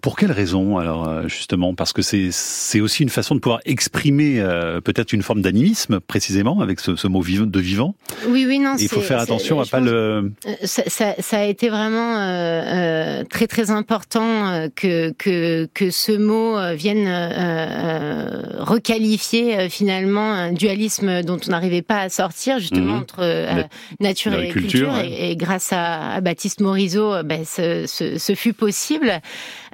pour 0.00 0.16
quelle 0.16 0.32
raison 0.32 0.78
alors 0.78 1.28
justement? 1.28 1.74
Parce 1.74 1.92
que 1.92 2.02
c'est 2.02 2.28
c'est 2.30 2.80
aussi 2.80 3.02
une 3.02 3.08
façon 3.08 3.34
de 3.34 3.40
pouvoir 3.40 3.60
exprimer 3.64 4.40
peut-être 4.84 5.12
une 5.12 5.22
forme 5.22 5.42
d'animisme 5.42 6.00
précisément 6.00 6.60
avec 6.60 6.80
ce, 6.80 6.96
ce 6.96 7.08
mot 7.08 7.22
de 7.22 7.60
vivant. 7.60 7.94
Oui, 8.28 8.44
oui, 8.46 8.58
non. 8.58 8.76
Il 8.78 8.88
faut 8.88 9.00
faire 9.00 9.20
attention 9.20 9.60
à 9.60 9.66
pas 9.66 9.80
le. 9.80 10.32
Ça, 10.64 10.82
ça, 10.86 11.14
ça, 11.18 11.38
a 11.38 11.44
été 11.44 11.68
vraiment 11.68 13.24
très 13.28 13.46
très 13.46 13.70
important 13.70 14.35
euh, 14.44 14.68
que, 14.74 15.12
que, 15.12 15.68
que 15.72 15.90
ce 15.90 16.12
mot 16.12 16.56
euh, 16.56 16.74
vienne 16.74 17.06
euh, 17.08 18.40
requalifier 18.58 19.68
finalement 19.68 20.32
un 20.32 20.52
dualisme 20.52 21.22
dont 21.22 21.38
on 21.46 21.50
n'arrivait 21.50 21.82
pas 21.82 22.00
à 22.00 22.08
sortir 22.08 22.58
justement 22.58 22.94
mhm. 22.94 23.00
entre 23.00 23.68
nature 24.00 24.34
et 24.34 24.48
culture. 24.48 24.92
et, 24.98 25.36
grâce 25.36 25.72
à, 25.72 26.20
Baptiste 26.20 26.60
Morisot, 26.60 27.22
ben, 27.24 27.44
ce, 27.44 27.86
ce, 27.86 28.34
fut 28.34 28.52
possible. 28.52 29.20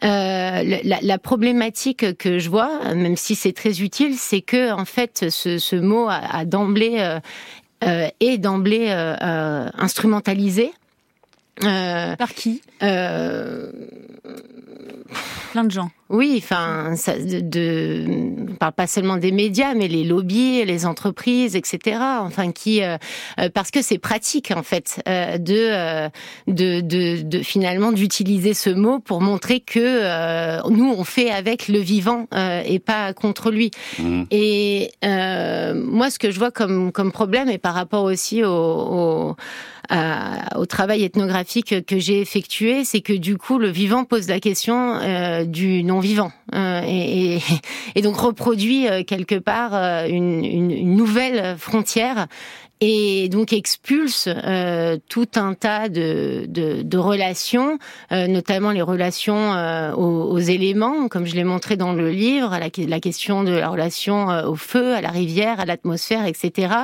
la, 0.02 0.62
la, 0.82 1.18
problématique 1.18 2.16
que 2.16 2.38
je 2.38 2.48
vois, 2.48 2.94
même 2.94 3.16
si 3.16 3.34
c'est 3.34 3.52
très 3.52 3.80
utile, 3.80 4.14
c'est 4.16 4.42
que 4.42 4.72
en 4.72 4.84
fait 4.84 5.26
ce, 5.30 5.58
ce 5.58 5.76
mot 5.76 6.08
a, 6.08 6.44
d'emblée 6.44 7.18
euh, 7.84 8.08
est 8.20 8.38
d'emblée 8.38 8.90
instrumentalisé 8.90 10.72
Par 12.16 12.34
qui? 12.34 12.62
euh... 12.82 13.70
Plein 15.52 15.64
de 15.64 15.70
gens. 15.70 15.90
Oui, 16.12 16.42
enfin, 16.42 16.92
ça, 16.94 17.18
de, 17.18 17.40
de 17.40 18.52
parle 18.60 18.72
pas 18.72 18.86
seulement 18.86 19.16
des 19.16 19.32
médias, 19.32 19.72
mais 19.72 19.88
les 19.88 20.04
lobbies, 20.04 20.62
les 20.62 20.84
entreprises, 20.84 21.56
etc. 21.56 21.98
Enfin, 22.20 22.52
qui, 22.52 22.82
euh, 22.82 22.98
euh, 23.40 23.48
parce 23.48 23.70
que 23.70 23.80
c'est 23.80 23.96
pratique 23.96 24.52
en 24.54 24.62
fait 24.62 25.02
euh, 25.08 25.38
de, 25.38 26.10
de, 26.52 26.82
de, 26.82 27.22
de, 27.22 27.38
finalement 27.38 27.92
d'utiliser 27.92 28.52
ce 28.52 28.68
mot 28.68 28.98
pour 28.98 29.22
montrer 29.22 29.60
que 29.60 30.68
nous 30.68 30.94
on 30.96 31.04
fait 31.04 31.30
avec 31.30 31.68
le 31.68 31.78
vivant 31.78 32.26
et 32.66 32.78
pas 32.78 33.14
contre 33.14 33.50
lui. 33.50 33.70
Mmh. 33.98 34.24
Et 34.30 34.90
moi, 35.02 36.10
ce 36.10 36.18
que 36.18 36.30
je 36.30 36.38
vois 36.38 36.50
comme 36.50 36.92
comme 36.92 37.10
problème, 37.10 37.48
et 37.48 37.58
par 37.58 37.72
rapport 37.72 38.04
aussi 38.04 38.44
au, 38.44 38.50
au 38.50 39.36
au 40.56 40.64
travail 40.64 41.04
ethnographique 41.04 41.84
que 41.84 41.98
j'ai 41.98 42.20
effectué, 42.20 42.84
c'est 42.84 43.02
que 43.02 43.12
du 43.12 43.36
coup, 43.36 43.58
le 43.58 43.68
vivant 43.68 44.04
pose 44.04 44.28
la 44.28 44.40
question 44.40 44.81
euh, 44.82 45.44
du 45.44 45.84
non-vivant 45.84 46.32
euh, 46.54 46.80
et, 47.94 48.02
donc 48.02 48.16
reproduit 48.16 48.88
euh, 48.88 49.02
quelque 49.04 49.38
part 49.38 49.74
une, 50.06 50.96
nouvelle 50.96 51.56
frontière 51.58 52.26
et 52.80 53.28
donc 53.28 53.52
expulse 53.52 54.28
tout 55.08 55.28
un 55.36 55.54
tas 55.54 55.88
de, 55.88 56.96
relations, 56.96 57.78
notamment 58.10 58.72
les 58.72 58.82
relations 58.82 59.52
aux, 59.96 60.38
éléments, 60.40 61.06
comme 61.06 61.24
je 61.24 61.36
l'ai 61.36 61.44
montré 61.44 61.76
dans 61.76 61.92
le 61.92 62.10
livre, 62.10 62.50
la, 62.50 62.68
la, 62.88 63.00
question 63.00 63.44
de 63.44 63.52
la 63.52 63.68
relation 63.68 64.26
au 64.48 64.56
feu, 64.56 64.94
à 64.94 65.00
la 65.00 65.10
rivière, 65.10 65.60
à 65.60 65.64
l'atmosphère, 65.64 66.26
etc. 66.26 66.74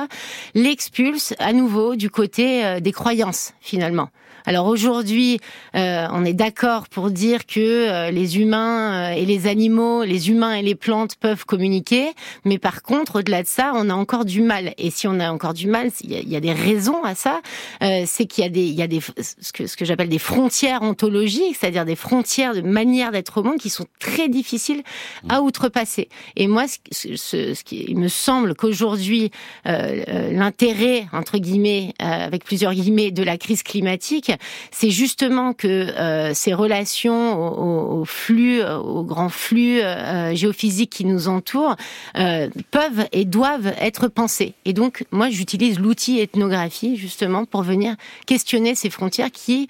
L'expulse 0.55 1.33
à 1.37 1.51
nouveau 1.51 1.97
du 1.97 2.09
côté 2.09 2.79
des 2.79 2.93
croyances 2.93 3.53
finalement. 3.59 4.09
Alors 4.49 4.65
aujourd'hui, 4.65 5.39
euh, 5.75 6.07
on 6.11 6.25
est 6.25 6.33
d'accord 6.33 6.89
pour 6.89 7.11
dire 7.11 7.45
que 7.45 7.59
euh, 7.59 8.09
les 8.09 8.39
humains 8.39 9.11
euh, 9.11 9.15
et 9.15 9.23
les 9.23 9.45
animaux, 9.45 10.03
les 10.03 10.31
humains 10.31 10.55
et 10.55 10.63
les 10.63 10.73
plantes 10.73 11.17
peuvent 11.17 11.45
communiquer, 11.45 12.07
mais 12.45 12.57
par 12.57 12.81
contre, 12.81 13.19
au-delà 13.19 13.43
de 13.43 13.47
ça, 13.47 13.73
on 13.75 13.91
a 13.91 13.93
encore 13.93 14.25
du 14.25 14.41
mal. 14.41 14.73
Et 14.79 14.89
si 14.89 15.07
on 15.07 15.19
a 15.19 15.31
encore 15.31 15.53
du 15.53 15.67
mal, 15.67 15.91
il 16.01 16.27
y, 16.27 16.35
a 16.35 16.39
des 16.39 16.51
raisons 16.51 17.03
à 17.03 17.13
ça. 17.13 17.41
c'est 17.79 18.25
qu'il 18.25 18.43
y 18.43 18.47
a 18.47 18.49
des, 18.49 18.65
il 18.65 18.73
y 18.73 18.81
a 18.81 18.87
des 18.87 19.01
ce 19.01 19.53
que, 19.53 19.67
ce 19.67 19.77
que 19.77 19.85
j'appelle 19.85 20.09
des 20.09 20.17
frontières 20.17 20.81
ontologiques, 20.81 21.55
c'est-à-dire 21.59 21.85
des 21.85 21.95
frontières 21.95 22.55
de 22.55 22.61
manière 22.61 23.11
d'être 23.11 23.41
au 23.41 23.43
monde 23.43 23.59
qui 23.59 23.69
sont 23.69 23.85
très 23.99 24.29
difficiles 24.29 24.81
à 25.29 25.43
outrepasser. 25.43 26.09
Et 26.35 26.47
moi, 26.47 26.65
ce, 26.91 27.15
ce, 27.15 27.53
ce 27.53 27.63
qui 27.63 27.85
il 27.87 27.99
me 27.99 28.07
semble 28.07 28.55
qu'aujourd'hui, 28.55 29.29
l'intérêt 29.65 31.05
entre 31.13 31.37
guillemets, 31.37 31.93
avec 31.99 32.43
plusieurs 32.43 32.73
guillemets, 32.73 33.11
de 33.11 33.21
la 33.21 33.37
crise 33.37 33.61
climatique 33.61 34.31
c'est 34.71 34.89
justement 34.89 35.53
que 35.53 35.67
euh, 35.67 36.33
ces 36.33 36.53
relations 36.53 37.99
au, 37.99 38.05
flux, 38.05 38.61
au 38.63 39.03
grand 39.03 39.29
flux 39.29 39.79
euh, 39.81 40.33
géophysique 40.35 40.89
qui 40.89 41.05
nous 41.05 41.27
entoure, 41.27 41.75
euh, 42.17 42.49
peuvent 42.71 43.05
et 43.11 43.25
doivent 43.25 43.73
être 43.79 44.07
pensées. 44.07 44.53
Et 44.65 44.73
donc, 44.73 45.05
moi, 45.11 45.29
j'utilise 45.29 45.79
l'outil 45.79 46.19
ethnographie 46.19 46.95
justement 46.95 47.45
pour 47.45 47.63
venir 47.63 47.95
questionner 48.25 48.75
ces 48.75 48.89
frontières 48.89 49.31
qui 49.31 49.67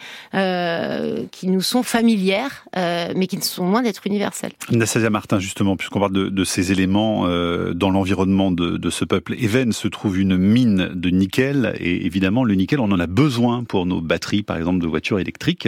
qui 1.32 1.48
nous 1.48 1.62
sont 1.62 1.84
familières, 1.84 2.66
mais 2.76 3.28
qui 3.28 3.38
ne 3.38 3.42
sont 3.42 3.70
loin 3.70 3.82
d'être 3.82 4.06
universelles. 4.06 4.52
Nassasia 4.72 5.10
Martin, 5.10 5.40
justement, 5.40 5.76
puisqu'on 5.76 6.00
parle 6.00 6.14
de, 6.14 6.30
de, 6.30 6.44
ces 6.44 6.72
éléments 6.72 7.28
dans 7.74 7.90
l'environnement 7.90 8.52
de, 8.52 8.78
de, 8.78 8.90
ce 8.90 9.06
peuple 9.06 9.36
Even 9.40 9.72
se 9.72 9.88
trouve 9.88 10.20
une 10.20 10.38
mine 10.38 10.92
de 10.94 11.10
nickel, 11.10 11.74
et 11.80 12.06
évidemment, 12.06 12.44
le 12.44 12.56
nickel, 12.56 12.80
on 12.80 12.92
en 12.92 13.00
a 13.00 13.08
besoin 13.08 13.64
pour 13.64 13.86
nos 13.86 14.02
batteries, 14.02 14.44
par 14.44 14.58
exemple, 14.60 14.80
de 14.80 14.88
voitures 14.88 15.20
électriques. 15.20 15.68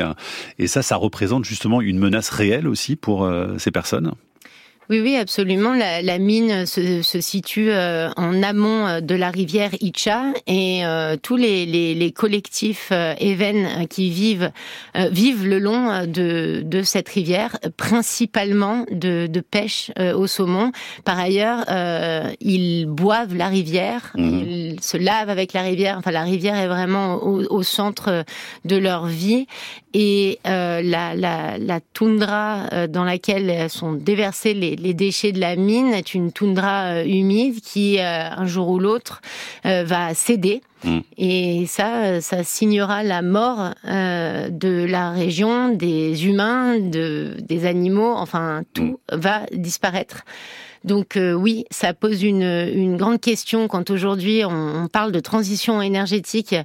Et 0.59 0.67
ça, 0.67 0.81
ça 0.81 0.95
représente 0.95 1.45
justement 1.45 1.81
une 1.81 1.97
menace 1.97 2.29
réelle 2.29 2.67
aussi 2.67 2.95
pour 2.95 3.23
euh, 3.23 3.57
ces 3.57 3.71
personnes. 3.71 4.13
Oui, 4.91 4.99
oui, 4.99 5.15
absolument. 5.15 5.73
La, 5.73 6.01
la 6.01 6.17
mine 6.17 6.65
se, 6.65 7.01
se 7.01 7.21
situe 7.21 7.71
euh, 7.71 8.09
en 8.17 8.43
amont 8.43 8.87
euh, 8.87 8.99
de 8.99 9.15
la 9.15 9.29
rivière 9.29 9.69
Icha 9.79 10.33
et 10.47 10.85
euh, 10.85 11.15
tous 11.15 11.37
les, 11.37 11.65
les, 11.65 11.95
les 11.95 12.11
collectifs 12.11 12.89
euh, 12.91 13.13
Even 13.21 13.87
qui 13.87 14.09
vivent 14.09 14.51
vivent 14.95 15.47
le 15.47 15.59
long 15.59 16.05
de, 16.05 16.61
de 16.65 16.81
cette 16.83 17.07
rivière, 17.07 17.57
principalement 17.77 18.85
de, 18.91 19.27
de 19.27 19.39
pêche 19.39 19.91
au 19.97 20.27
saumon. 20.27 20.73
Par 21.05 21.17
ailleurs, 21.17 21.63
ils 22.41 22.85
boivent 22.85 23.35
la 23.35 23.47
rivière, 23.47 24.11
mmh. 24.15 24.39
ils 24.39 24.81
se 24.81 24.97
lavent 24.97 25.29
avec 25.29 25.53
la 25.53 25.61
rivière. 25.61 25.97
Enfin, 25.97 26.11
la 26.11 26.23
rivière 26.23 26.57
est 26.57 26.67
vraiment 26.67 27.15
au, 27.23 27.43
au 27.49 27.63
centre 27.63 28.25
de 28.65 28.75
leur 28.75 29.05
vie 29.05 29.47
et 29.93 30.39
la, 30.43 30.81
la, 31.15 31.57
la 31.57 31.79
toundra 31.93 32.87
dans 32.87 33.05
laquelle 33.05 33.69
sont 33.69 33.93
déversés 33.93 34.53
les 34.53 34.75
les 34.81 34.93
déchets 34.93 35.31
de 35.31 35.39
la 35.39 35.55
mine 35.55 35.93
est 35.93 36.13
une 36.13 36.31
toundra 36.31 36.85
euh, 36.85 37.05
humide 37.05 37.61
qui, 37.61 37.99
euh, 37.99 38.29
un 38.29 38.45
jour 38.45 38.69
ou 38.69 38.79
l'autre, 38.79 39.21
euh, 39.65 39.83
va 39.85 40.13
céder. 40.13 40.61
Mm. 40.83 40.99
Et 41.17 41.65
ça, 41.67 42.21
ça 42.21 42.43
signera 42.43 43.03
la 43.03 43.21
mort 43.21 43.73
de 43.85 44.85
la 44.85 45.11
région, 45.11 45.69
des 45.69 46.25
humains, 46.25 46.79
de, 46.79 47.35
des 47.39 47.65
animaux, 47.65 48.13
enfin 48.15 48.63
tout 48.73 48.99
mm. 49.11 49.15
va 49.15 49.41
disparaître. 49.53 50.23
Donc 50.83 51.19
oui, 51.35 51.65
ça 51.69 51.93
pose 51.93 52.23
une, 52.23 52.41
une 52.41 52.97
grande 52.97 53.21
question 53.21 53.67
quand 53.67 53.91
aujourd'hui 53.91 54.41
on, 54.43 54.87
parle 54.87 55.11
de 55.11 55.19
transition 55.19 55.79
énergétique 55.79 56.55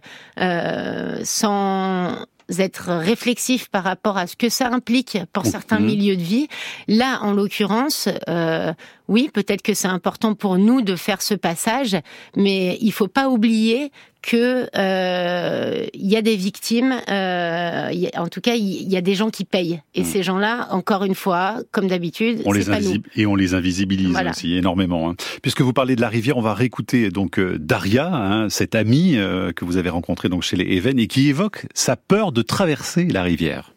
sans 1.22 2.16
être 2.58 2.92
réflexif 2.92 3.68
par 3.68 3.84
rapport 3.84 4.16
à 4.16 4.26
ce 4.26 4.36
que 4.36 4.48
ça 4.48 4.68
implique 4.68 5.18
pour 5.32 5.46
certains 5.46 5.78
mhm. 5.78 5.86
milieux 5.86 6.16
de 6.16 6.22
vie. 6.22 6.48
Là, 6.88 7.18
en 7.22 7.32
l'occurrence, 7.32 8.08
euh, 8.28 8.72
oui, 9.08 9.30
peut-être 9.32 9.62
que 9.62 9.74
c'est 9.74 9.88
important 9.88 10.34
pour 10.34 10.58
nous 10.58 10.82
de 10.82 10.96
faire 10.96 11.22
ce 11.22 11.34
passage, 11.34 11.96
mais 12.36 12.78
il 12.80 12.92
faut 12.92 13.08
pas 13.08 13.28
oublier 13.28 13.90
que 14.26 14.68
euh, 14.76 15.86
il 15.94 16.10
y 16.10 16.16
a 16.16 16.22
des 16.22 16.34
victimes. 16.34 16.96
Euh, 17.08 17.92
en 18.16 18.26
tout 18.26 18.40
cas, 18.40 18.56
il 18.56 18.90
y 18.90 18.96
a 18.96 19.00
des 19.00 19.14
gens 19.14 19.30
qui 19.30 19.44
payent, 19.44 19.80
et 19.94 20.02
mm. 20.02 20.04
ces 20.04 20.22
gens-là, 20.24 20.66
encore 20.72 21.04
une 21.04 21.14
fois, 21.14 21.58
comme 21.70 21.86
d'habitude, 21.86 22.42
on 22.44 22.52
les 22.52 22.64
pas 22.64 22.80
nous. 22.80 22.96
et 23.14 23.24
on 23.24 23.36
les 23.36 23.54
invisibilise 23.54 24.16
aussi 24.28 24.56
énormément. 24.56 25.08
Hein. 25.08 25.14
Puisque 25.42 25.60
vous 25.60 25.72
parlez 25.72 25.94
de 25.94 26.00
la 26.00 26.08
rivière, 26.08 26.36
on 26.36 26.42
va 26.42 26.54
réécouter 26.54 27.10
donc 27.10 27.38
euh, 27.38 27.56
Daria, 27.58 28.12
hein, 28.12 28.48
cette 28.50 28.74
amie 28.74 29.16
euh, 29.16 29.52
que 29.52 29.64
vous 29.64 29.76
avez 29.76 29.90
rencontrée 29.90 30.28
donc 30.28 30.42
chez 30.42 30.56
les 30.56 30.76
Even 30.76 30.98
et 30.98 31.06
qui 31.06 31.28
évoque 31.28 31.66
sa 31.72 31.94
peur 31.94 32.32
de 32.32 32.42
traverser 32.42 33.04
la 33.04 33.22
rivière. 33.22 33.72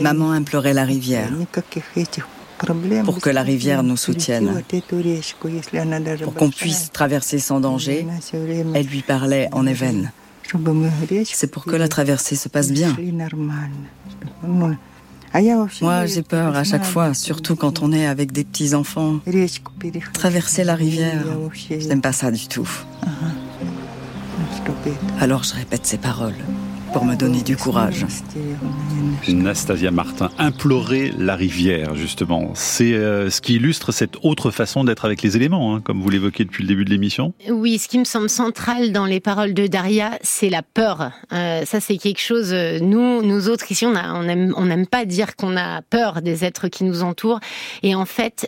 Maman 0.00 0.30
implorait 0.30 0.74
la 0.74 0.84
rivière 0.84 1.32
pour 3.04 3.20
que 3.20 3.30
la 3.30 3.42
rivière 3.42 3.82
nous 3.82 3.96
soutienne, 3.96 4.62
pour 6.22 6.34
qu'on 6.34 6.50
puisse 6.50 6.90
traverser 6.92 7.38
sans 7.38 7.60
danger. 7.60 8.06
Elle 8.74 8.86
lui 8.86 9.02
parlait 9.02 9.48
en 9.52 9.66
Even. 9.66 10.10
C'est 11.24 11.50
pour 11.50 11.64
que 11.64 11.76
la 11.76 11.88
traversée 11.88 12.36
se 12.36 12.48
passe 12.48 12.70
bien. 12.70 12.96
Moi, 15.82 16.06
j'ai 16.06 16.22
peur 16.22 16.54
à 16.54 16.64
chaque 16.64 16.84
fois, 16.84 17.12
surtout 17.14 17.56
quand 17.56 17.82
on 17.82 17.92
est 17.92 18.06
avec 18.06 18.30
des 18.30 18.44
petits-enfants. 18.44 19.20
Traverser 20.12 20.64
la 20.64 20.74
rivière, 20.74 21.24
je 21.68 21.88
n'aime 21.88 22.02
pas 22.02 22.12
ça 22.12 22.30
du 22.30 22.46
tout. 22.46 22.68
Alors 25.20 25.42
je 25.42 25.54
répète 25.54 25.86
ces 25.86 25.98
paroles 25.98 26.34
pour 26.94 27.04
me 27.04 27.16
donner 27.16 27.42
du 27.42 27.56
courage. 27.56 28.06
Nastasia 29.26 29.90
Martin, 29.90 30.30
implorer 30.38 31.12
la 31.18 31.34
rivière, 31.34 31.96
justement. 31.96 32.52
C'est 32.54 32.92
euh, 32.92 33.30
ce 33.30 33.40
qui 33.40 33.56
illustre 33.56 33.90
cette 33.90 34.16
autre 34.22 34.52
façon 34.52 34.84
d'être 34.84 35.04
avec 35.04 35.20
les 35.20 35.36
éléments, 35.36 35.74
hein, 35.74 35.80
comme 35.80 36.00
vous 36.00 36.08
l'évoquez 36.08 36.44
depuis 36.44 36.62
le 36.62 36.68
début 36.68 36.84
de 36.84 36.90
l'émission. 36.90 37.34
Oui, 37.48 37.78
ce 37.78 37.88
qui 37.88 37.98
me 37.98 38.04
semble 38.04 38.30
central 38.30 38.92
dans 38.92 39.06
les 39.06 39.18
paroles 39.18 39.54
de 39.54 39.66
Daria, 39.66 40.20
c'est 40.22 40.50
la 40.50 40.62
peur. 40.62 41.10
Euh, 41.32 41.64
ça, 41.64 41.80
c'est 41.80 41.96
quelque 41.96 42.20
chose. 42.20 42.52
Euh, 42.52 42.78
nous, 42.78 43.22
nous 43.22 43.48
autres 43.48 43.72
ici, 43.72 43.86
on, 43.86 44.22
n'aime 44.22 44.86
pas 44.86 45.04
dire 45.04 45.34
qu'on 45.34 45.56
a 45.56 45.82
peur 45.82 46.22
des 46.22 46.44
êtres 46.44 46.68
qui 46.68 46.84
nous 46.84 47.02
entourent. 47.02 47.40
Et 47.82 47.96
en 47.96 48.06
fait, 48.06 48.46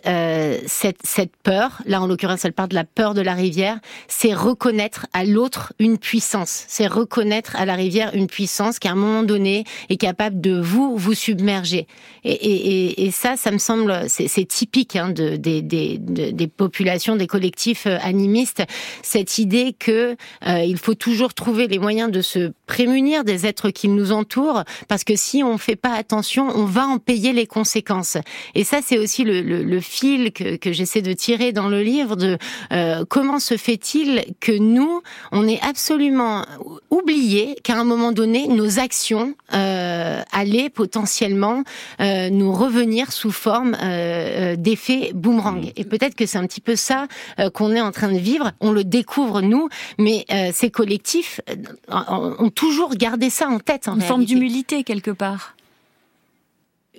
cette, 0.67 0.99
cette 1.03 1.35
peur, 1.43 1.81
là 1.85 2.01
en 2.01 2.07
l'occurrence, 2.07 2.45
elle 2.45 2.53
part 2.53 2.69
de 2.69 2.75
la 2.75 2.85
peur 2.85 3.13
de 3.13 3.21
la 3.21 3.33
rivière, 3.33 3.79
c'est 4.07 4.33
reconnaître 4.33 5.05
à 5.11 5.25
l'autre 5.25 5.73
une 5.79 5.97
puissance. 5.97 6.63
C'est 6.69 6.87
reconnaître 6.87 7.57
à 7.57 7.65
la 7.65 7.75
rivière 7.75 8.11
une 8.13 8.27
puissance 8.27 8.36
qui, 8.79 8.87
à 8.87 8.91
un 8.91 8.95
moment 8.95 9.23
donné, 9.23 9.63
est 9.89 9.97
capable 9.97 10.39
de 10.41 10.59
vous 10.59 10.97
vous 10.97 11.13
submerger. 11.13 11.87
Et, 12.23 13.05
et, 13.05 13.11
ça, 13.11 13.37
ça 13.37 13.51
me 13.51 13.57
semble, 13.57 14.05
c'est 14.07 14.45
typique 14.45 14.95
hein, 14.95 15.09
de, 15.09 15.37
des, 15.37 15.61
des, 15.61 15.97
des 15.97 16.47
populations, 16.47 17.15
des 17.15 17.27
collectifs 17.27 17.85
euh, 17.87 17.97
animistes, 18.01 18.63
cette 19.01 19.37
idée 19.37 19.73
que 19.77 20.15
euh, 20.45 20.63
il 20.63 20.77
faut 20.77 20.93
toujours 20.93 21.33
trouver 21.33 21.67
les 21.67 21.79
moyens 21.79 22.11
de 22.11 22.21
se 22.21 22.51
prémunir 22.67 23.23
des 23.23 23.47
êtres 23.47 23.71
qui 23.71 23.87
nous 23.87 24.11
entourent, 24.11 24.63
parce 24.87 25.03
que 25.03 25.15
si 25.15 25.43
on 25.43 25.57
fait 25.57 25.75
pas 25.75 25.93
attention, 25.93 26.49
on 26.53 26.65
va 26.65 26.85
en 26.85 26.99
payer 26.99 27.33
les 27.33 27.47
conséquences. 27.47 28.17
Et 28.53 28.63
ça, 28.63 28.79
c'est 28.85 28.99
aussi 28.99 29.23
le, 29.23 29.41
le, 29.41 29.63
le, 29.63 29.79
fil 29.79 30.31
que, 30.31 30.57
que 30.57 30.71
j'essaie 30.71 31.01
de 31.01 31.13
tirer 31.13 31.53
dans 31.53 31.69
le 31.69 31.81
livre 31.81 32.15
de 32.15 32.37
euh, 32.71 33.05
comment 33.09 33.39
se 33.39 33.57
fait-il 33.57 34.25
que 34.39 34.51
nous, 34.51 35.01
on 35.31 35.47
est 35.47 35.61
absolument 35.61 36.45
oublié 36.89 37.55
qu'à 37.63 37.77
un 37.77 37.83
moment 37.83 38.11
donné, 38.11 38.47
nos 38.47 38.79
actions 38.79 39.33
euh, 39.53 40.21
allaient 40.31 40.69
potentiellement 40.69 41.63
euh, 42.01 42.29
nous 42.29 42.51
revenir 42.51 43.11
sous 43.11 43.31
forme 43.31 43.75
euh, 43.81 44.53
euh 44.53 44.55
d'effet 44.57 45.11
boomerang. 45.13 45.71
Et 45.75 45.83
peut-être 45.83 46.15
que 46.15 46.25
c'est 46.25 46.37
un 46.37 46.45
petit 46.45 46.61
peu 46.61 46.75
ça 46.75 47.07
euh, 47.39 47.49
qu'on 47.49 47.71
est 47.71 47.81
en 47.81 47.91
train 47.91 48.11
de 48.11 48.17
vivre. 48.17 48.51
On 48.59 48.71
le 48.71 48.83
découvre 48.83 49.41
nous, 49.41 49.69
mais 49.97 50.25
euh, 50.31 50.49
ces 50.53 50.69
collectifs 50.69 51.41
ont 51.89 52.49
toujours 52.57 52.95
gardé 52.95 53.29
ça 53.29 53.47
en 53.47 53.59
tête. 53.59 53.87
En 53.87 53.93
Une 53.93 53.99
réalité. 53.99 54.07
forme 54.07 54.25
d'humilité 54.25 54.83
quelque 54.83 55.11
part 55.11 55.53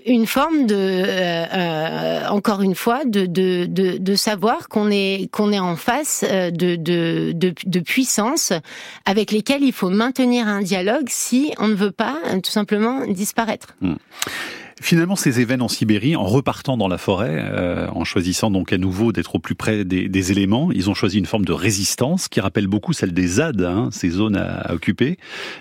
une 0.06 0.26
forme 0.26 0.66
de, 0.66 0.74
euh, 0.74 1.46
euh, 1.52 2.28
encore 2.28 2.62
une 2.62 2.74
fois, 2.74 3.04
de, 3.04 3.26
de, 3.26 3.66
de, 3.66 3.98
de 3.98 4.14
savoir 4.14 4.68
qu'on 4.68 4.90
est, 4.90 5.28
qu'on 5.30 5.52
est 5.52 5.58
en 5.58 5.76
face 5.76 6.24
euh, 6.28 6.50
de, 6.50 6.76
de, 6.76 7.32
de, 7.34 7.52
de 7.64 7.80
puissances 7.80 8.52
avec 9.04 9.32
lesquelles 9.32 9.62
il 9.62 9.72
faut 9.72 9.90
maintenir 9.90 10.46
un 10.46 10.62
dialogue 10.62 11.06
si 11.08 11.52
on 11.58 11.68
ne 11.68 11.74
veut 11.74 11.90
pas 11.90 12.16
tout 12.42 12.50
simplement 12.50 13.06
disparaître. 13.06 13.74
Mmh. 13.80 13.94
Finalement, 14.80 15.16
ces 15.16 15.40
événements 15.40 15.58
en 15.60 15.68
Sibérie, 15.68 16.14
en 16.14 16.24
repartant 16.24 16.76
dans 16.76 16.88
la 16.88 16.98
forêt, 16.98 17.36
euh, 17.36 17.88
en 17.92 18.04
choisissant 18.04 18.50
donc 18.50 18.72
à 18.72 18.78
nouveau 18.78 19.12
d'être 19.12 19.34
au 19.34 19.38
plus 19.38 19.54
près 19.54 19.84
des, 19.84 20.08
des, 20.08 20.32
éléments, 20.32 20.70
ils 20.72 20.88
ont 20.88 20.94
choisi 20.94 21.18
une 21.18 21.26
forme 21.26 21.44
de 21.44 21.52
résistance 21.52 22.28
qui 22.28 22.40
rappelle 22.40 22.66
beaucoup 22.66 22.92
celle 22.92 23.12
des 23.12 23.26
ZAD, 23.26 23.62
hein, 23.62 23.88
ces 23.92 24.10
zones 24.10 24.36
à, 24.36 24.60
à 24.60 24.74
occuper 24.74 25.18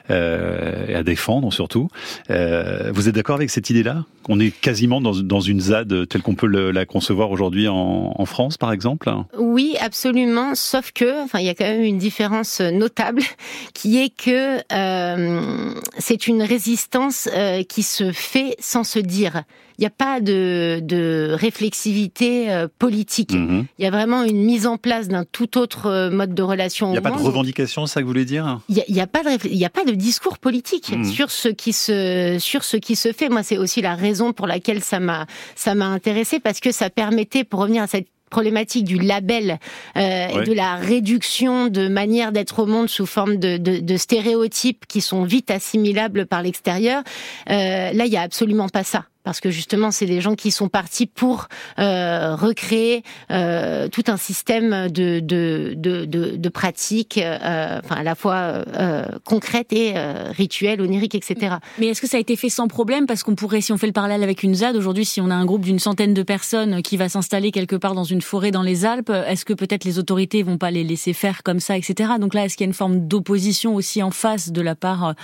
euh, 0.09 0.87
et 0.87 0.95
à 0.95 1.03
défendre 1.03 1.51
surtout. 1.51 1.89
Euh, 2.29 2.91
vous 2.93 3.09
êtes 3.09 3.15
d'accord 3.15 3.35
avec 3.35 3.49
cette 3.49 3.69
idée-là? 3.69 4.05
Qu'on 4.23 4.39
est 4.39 4.51
quasiment 4.51 4.99
dans, 4.99 5.15
dans, 5.15 5.39
une 5.39 5.61
ZAD 5.61 6.07
telle 6.09 6.21
qu'on 6.21 6.35
peut 6.35 6.47
le, 6.47 6.71
la 6.71 6.85
concevoir 6.85 7.31
aujourd'hui 7.31 7.69
en, 7.69 8.13
en, 8.15 8.25
France, 8.25 8.57
par 8.57 8.73
exemple? 8.73 9.09
Oui, 9.37 9.75
absolument. 9.79 10.53
Sauf 10.53 10.91
que, 10.91 11.23
enfin, 11.23 11.39
il 11.39 11.45
y 11.45 11.49
a 11.49 11.55
quand 11.55 11.63
même 11.63 11.83
une 11.83 11.97
différence 11.97 12.59
notable, 12.59 13.21
qui 13.73 13.97
est 13.97 14.09
que 14.09 14.57
euh, 14.73 15.71
c'est 15.97 16.27
une 16.27 16.43
résistance 16.43 17.29
euh, 17.33 17.63
qui 17.63 17.83
se 17.83 18.11
fait 18.11 18.55
sans 18.59 18.83
se 18.83 18.99
dire. 19.07 19.43
Il 19.77 19.81
n'y 19.81 19.87
a 19.87 19.97
pas 20.05 20.21
de, 20.21 20.79
de 20.83 21.35
réflexivité 21.45 22.51
euh, 22.51 22.67
politique. 22.79 23.31
-hmm. 23.33 23.65
Il 23.77 23.83
y 23.85 23.87
a 23.87 23.91
vraiment 23.91 24.21
une 24.23 24.43
mise 24.51 24.65
en 24.73 24.77
place 24.77 25.07
d'un 25.07 25.25
tout 25.37 25.57
autre 25.57 25.85
euh, 25.87 26.09
mode 26.19 26.33
de 26.33 26.43
relation. 26.43 26.87
Il 26.89 26.91
n'y 26.91 26.97
a 26.97 27.01
pas 27.01 27.09
monde. 27.11 27.19
de 27.21 27.25
revendication, 27.31 27.85
c'est 27.85 27.93
ça 27.93 27.99
que 28.01 28.05
vous 28.05 28.13
voulez 28.15 28.25
dire? 28.25 28.45
Il 28.69 28.75
n'y 28.89 28.99
a, 28.99 29.03
a, 29.03 29.07
pas 29.07 29.23
de 29.23 29.31
y 29.63 29.65
a 29.65 29.69
pas 29.69 29.85
de 29.91 29.95
discours 30.09 30.37
politique 30.47 30.89
-hmm. 30.91 31.05
sur 31.17 31.29
ce 31.41 31.49
qui 31.61 31.73
se 31.73 32.37
sur 32.51 32.61
ce 32.71 32.77
qui 32.85 32.95
se 33.03 33.09
fait. 33.17 33.29
Moi, 33.35 33.43
c'est 33.49 33.59
aussi 33.63 33.79
la 33.81 33.95
raison 33.95 34.27
pour 34.37 34.47
laquelle 34.53 34.81
ça 34.91 34.99
m'a 34.99 35.21
ça 35.55 35.71
m'a 35.79 35.87
intéressé 35.97 36.39
parce 36.39 36.59
que 36.59 36.71
ça 36.71 36.89
permettait, 36.89 37.43
pour 37.49 37.59
revenir 37.61 37.83
à 37.83 37.87
cette 37.95 38.09
problématique 38.29 38.85
du 38.85 38.97
label 38.97 39.59
euh, 39.95 39.99
ouais. 39.99 40.43
et 40.43 40.45
de 40.45 40.53
la 40.53 40.75
réduction 40.75 41.67
de 41.67 41.87
manière 41.87 42.31
d'être 42.31 42.59
au 42.59 42.65
monde 42.65 42.89
sous 42.89 43.05
forme 43.05 43.37
de, 43.37 43.57
de, 43.57 43.79
de, 43.79 43.97
stéréotypes 43.97 44.85
qui 44.87 45.01
sont 45.01 45.23
vite 45.23 45.51
assimilables 45.51 46.25
par 46.25 46.41
l'extérieur. 46.41 47.03
Euh, 47.49 47.91
là, 47.93 48.05
il 48.05 48.11
y 48.11 48.17
a 48.17 48.21
absolument 48.21 48.69
pas 48.69 48.83
ça 48.83 49.05
parce 49.27 49.41
que 49.41 49.51
justement, 49.51 49.91
c'est 49.91 50.05
des 50.05 50.21
gens 50.21 50.35
qui 50.35 50.51
sont 50.51 50.69
partis 50.69 51.05
pour 51.05 51.49
euh, 51.79 52.33
recréer 52.33 53.03
euh, 53.29 53.89
tout 53.89 54.05
un 54.07 54.15
système 54.15 54.87
de, 54.87 55.19
de, 55.19 55.73
de, 55.75 56.05
de, 56.05 56.37
de 56.37 56.49
pratiques, 56.49 57.17
euh, 57.17 57.81
enfin 57.83 57.95
à 57.95 58.03
la 58.03 58.15
fois 58.15 58.35
euh, 58.35 59.05
concrètes 59.25 59.73
et 59.73 59.97
euh, 59.97 60.31
rituelles, 60.31 60.79
oniriques, 60.79 61.13
etc. 61.13 61.57
Mais 61.77 61.87
est-ce 61.87 61.99
que 61.99 62.07
ça 62.07 62.15
a 62.15 62.21
été 62.21 62.37
fait 62.37 62.47
sans 62.47 62.69
problème? 62.69 63.05
Parce 63.05 63.21
qu'on 63.23 63.35
pourrait, 63.35 63.59
si 63.59 63.73
on 63.73 63.77
fait 63.77 63.87
le 63.87 63.91
parallèle 63.91 64.23
avec 64.23 64.43
une 64.43 64.55
ZAD, 64.55 64.77
aujourd'hui, 64.77 65.03
si 65.03 65.19
on 65.19 65.29
a 65.29 65.35
un 65.35 65.45
groupe 65.45 65.65
d'une 65.65 65.79
centaine 65.79 66.13
de 66.13 66.23
personnes 66.23 66.81
qui 66.81 66.95
va 66.95 67.09
s'installer 67.09 67.51
quelque 67.51 67.75
part 67.75 67.95
dans 67.95 68.05
une 68.05 68.21
forêt 68.21 68.51
dans 68.51 68.63
les 68.63 68.85
Alpes, 68.85 69.09
est-ce 69.09 69.43
que 69.43 69.53
peut-être 69.53 69.83
les 69.83 69.99
autorités 69.99 70.41
vont 70.41 70.57
pas 70.57 70.71
les 70.71 70.85
laisser 70.85 71.11
faire 71.11 71.43
comme 71.43 71.59
ça, 71.59 71.75
etc. 71.75 72.11
Donc 72.17 72.33
là, 72.33 72.45
est-ce 72.45 72.55
qu'il 72.55 72.63
y 72.63 72.67
a 72.67 72.71
une 72.71 72.73
forme 72.73 73.09
d'opposition 73.09 73.75
aussi 73.75 74.01
en 74.01 74.11
face 74.11 74.53
de 74.53 74.61
la 74.61 74.75
part 74.75 75.15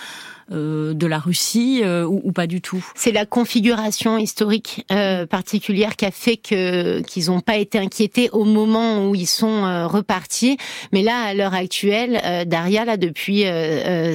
euh, 0.51 0.93
de 0.93 1.07
la 1.07 1.19
Russie 1.19 1.81
euh, 1.83 2.05
ou, 2.05 2.19
ou, 2.25 2.31
pas 2.33 2.47
du 2.47 2.59
tout? 2.59 2.85
C'est 2.95 3.13
la 3.13 3.25
configuration 3.25 3.92
historique 4.17 4.85
euh, 4.91 5.25
particulière 5.25 5.95
qui 5.95 6.05
a 6.05 6.11
fait 6.11 6.37
que 6.37 7.01
qu'ils 7.01 7.27
n'ont 7.27 7.41
pas 7.41 7.57
été 7.57 7.77
inquiétés 7.77 8.29
au 8.31 8.43
moment 8.43 9.09
où 9.09 9.15
ils 9.15 9.27
sont 9.27 9.65
euh, 9.65 9.87
repartis. 9.87 10.57
Mais 10.91 11.01
là, 11.01 11.21
à 11.21 11.33
l'heure 11.33 11.53
actuelle, 11.53 12.19
euh, 12.23 12.45
Daria, 12.45 12.85
là 12.85 12.97
depuis 12.97 13.45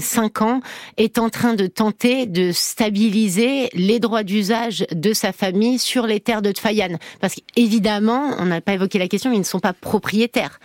cinq 0.00 0.42
ans, 0.42 0.60
est 0.96 1.18
en 1.18 1.28
train 1.30 1.54
de 1.54 1.66
tenter 1.66 2.26
de 2.26 2.52
stabiliser 2.52 3.68
les 3.74 4.00
droits 4.00 4.22
d'usage 4.22 4.86
de 4.92 5.12
sa 5.12 5.32
famille 5.32 5.78
sur 5.78 6.06
les 6.06 6.20
terres 6.20 6.42
de 6.42 6.52
Tfayan. 6.52 6.98
Parce 7.20 7.34
qu'évidemment, 7.34 8.34
on 8.38 8.46
n'a 8.46 8.60
pas 8.60 8.74
évoqué 8.74 8.98
la 8.98 9.08
question, 9.08 9.32
ils 9.32 9.38
ne 9.38 9.44
sont 9.44 9.60
pas 9.60 9.72
propriétaires. 9.72 10.60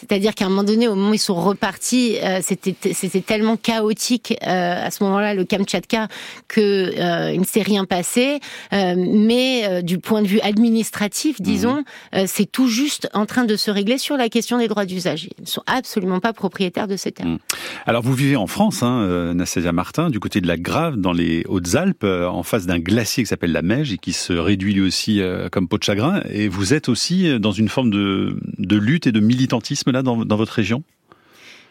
C'est-à-dire 0.00 0.34
qu'à 0.34 0.46
un 0.46 0.48
moment 0.48 0.64
donné, 0.64 0.86
au 0.86 0.94
moment 0.94 1.10
où 1.10 1.14
ils 1.14 1.18
sont 1.18 1.34
repartis, 1.34 2.18
euh, 2.22 2.38
c'était 2.42 2.74
c'était 2.92 3.20
tellement 3.20 3.56
chaotique 3.56 4.36
euh, 4.46 4.86
à 4.86 4.90
ce 4.90 5.02
moment-là, 5.04 5.34
le 5.34 5.44
Kamtchatka, 5.44 6.08
que 6.46 6.60
euh, 6.60 7.32
il 7.32 7.40
ne 7.40 7.44
s'est 7.44 7.62
rien 7.62 7.84
passé. 7.84 8.38
Euh, 8.72 8.94
mais 8.96 9.82
du 9.82 9.98
point 9.98 10.22
de 10.22 10.28
vue 10.28 10.40
administratif, 10.40 11.40
disons, 11.40 11.84
mmh. 12.12 12.26
c'est 12.26 12.50
tout 12.50 12.68
juste 12.68 13.08
en 13.12 13.26
train 13.26 13.44
de 13.44 13.56
se 13.56 13.70
régler 13.70 13.98
sur 13.98 14.16
la 14.16 14.28
question 14.28 14.58
des 14.58 14.68
droits 14.68 14.84
d'usage. 14.84 15.24
Ils 15.24 15.42
ne 15.42 15.46
sont 15.46 15.62
absolument 15.66 16.20
pas 16.20 16.32
propriétaires 16.32 16.86
de 16.86 16.96
ces 16.96 17.12
terres. 17.12 17.26
Mmh. 17.26 17.38
Alors 17.86 18.02
vous 18.02 18.14
vivez 18.14 18.36
en 18.36 18.46
France, 18.46 18.82
hein, 18.82 19.34
Nassasia 19.34 19.72
Martin, 19.72 20.10
du 20.10 20.20
côté 20.20 20.40
de 20.40 20.46
la 20.46 20.56
Grave, 20.56 20.96
dans 20.96 21.12
les 21.12 21.44
Hautes-Alpes, 21.48 22.04
en 22.04 22.42
face 22.42 22.66
d'un 22.66 22.78
glacier 22.78 23.24
qui 23.24 23.28
s'appelle 23.28 23.52
la 23.52 23.62
Meige 23.62 23.92
et 23.92 23.98
qui 23.98 24.12
se 24.12 24.32
réduit 24.32 24.74
lui 24.74 24.82
aussi 24.82 25.20
comme 25.50 25.68
peau 25.68 25.78
de 25.78 25.84
chagrin. 25.84 26.22
Et 26.30 26.48
vous 26.48 26.74
êtes 26.74 26.88
aussi 26.88 27.38
dans 27.38 27.52
une 27.52 27.68
forme 27.68 27.90
de, 27.90 28.38
de 28.58 28.76
lutte 28.76 29.06
et 29.06 29.12
de 29.12 29.20
militantisme 29.20 29.87
là 29.90 30.02
dans, 30.02 30.16
dans 30.16 30.36
votre 30.36 30.52
région? 30.52 30.82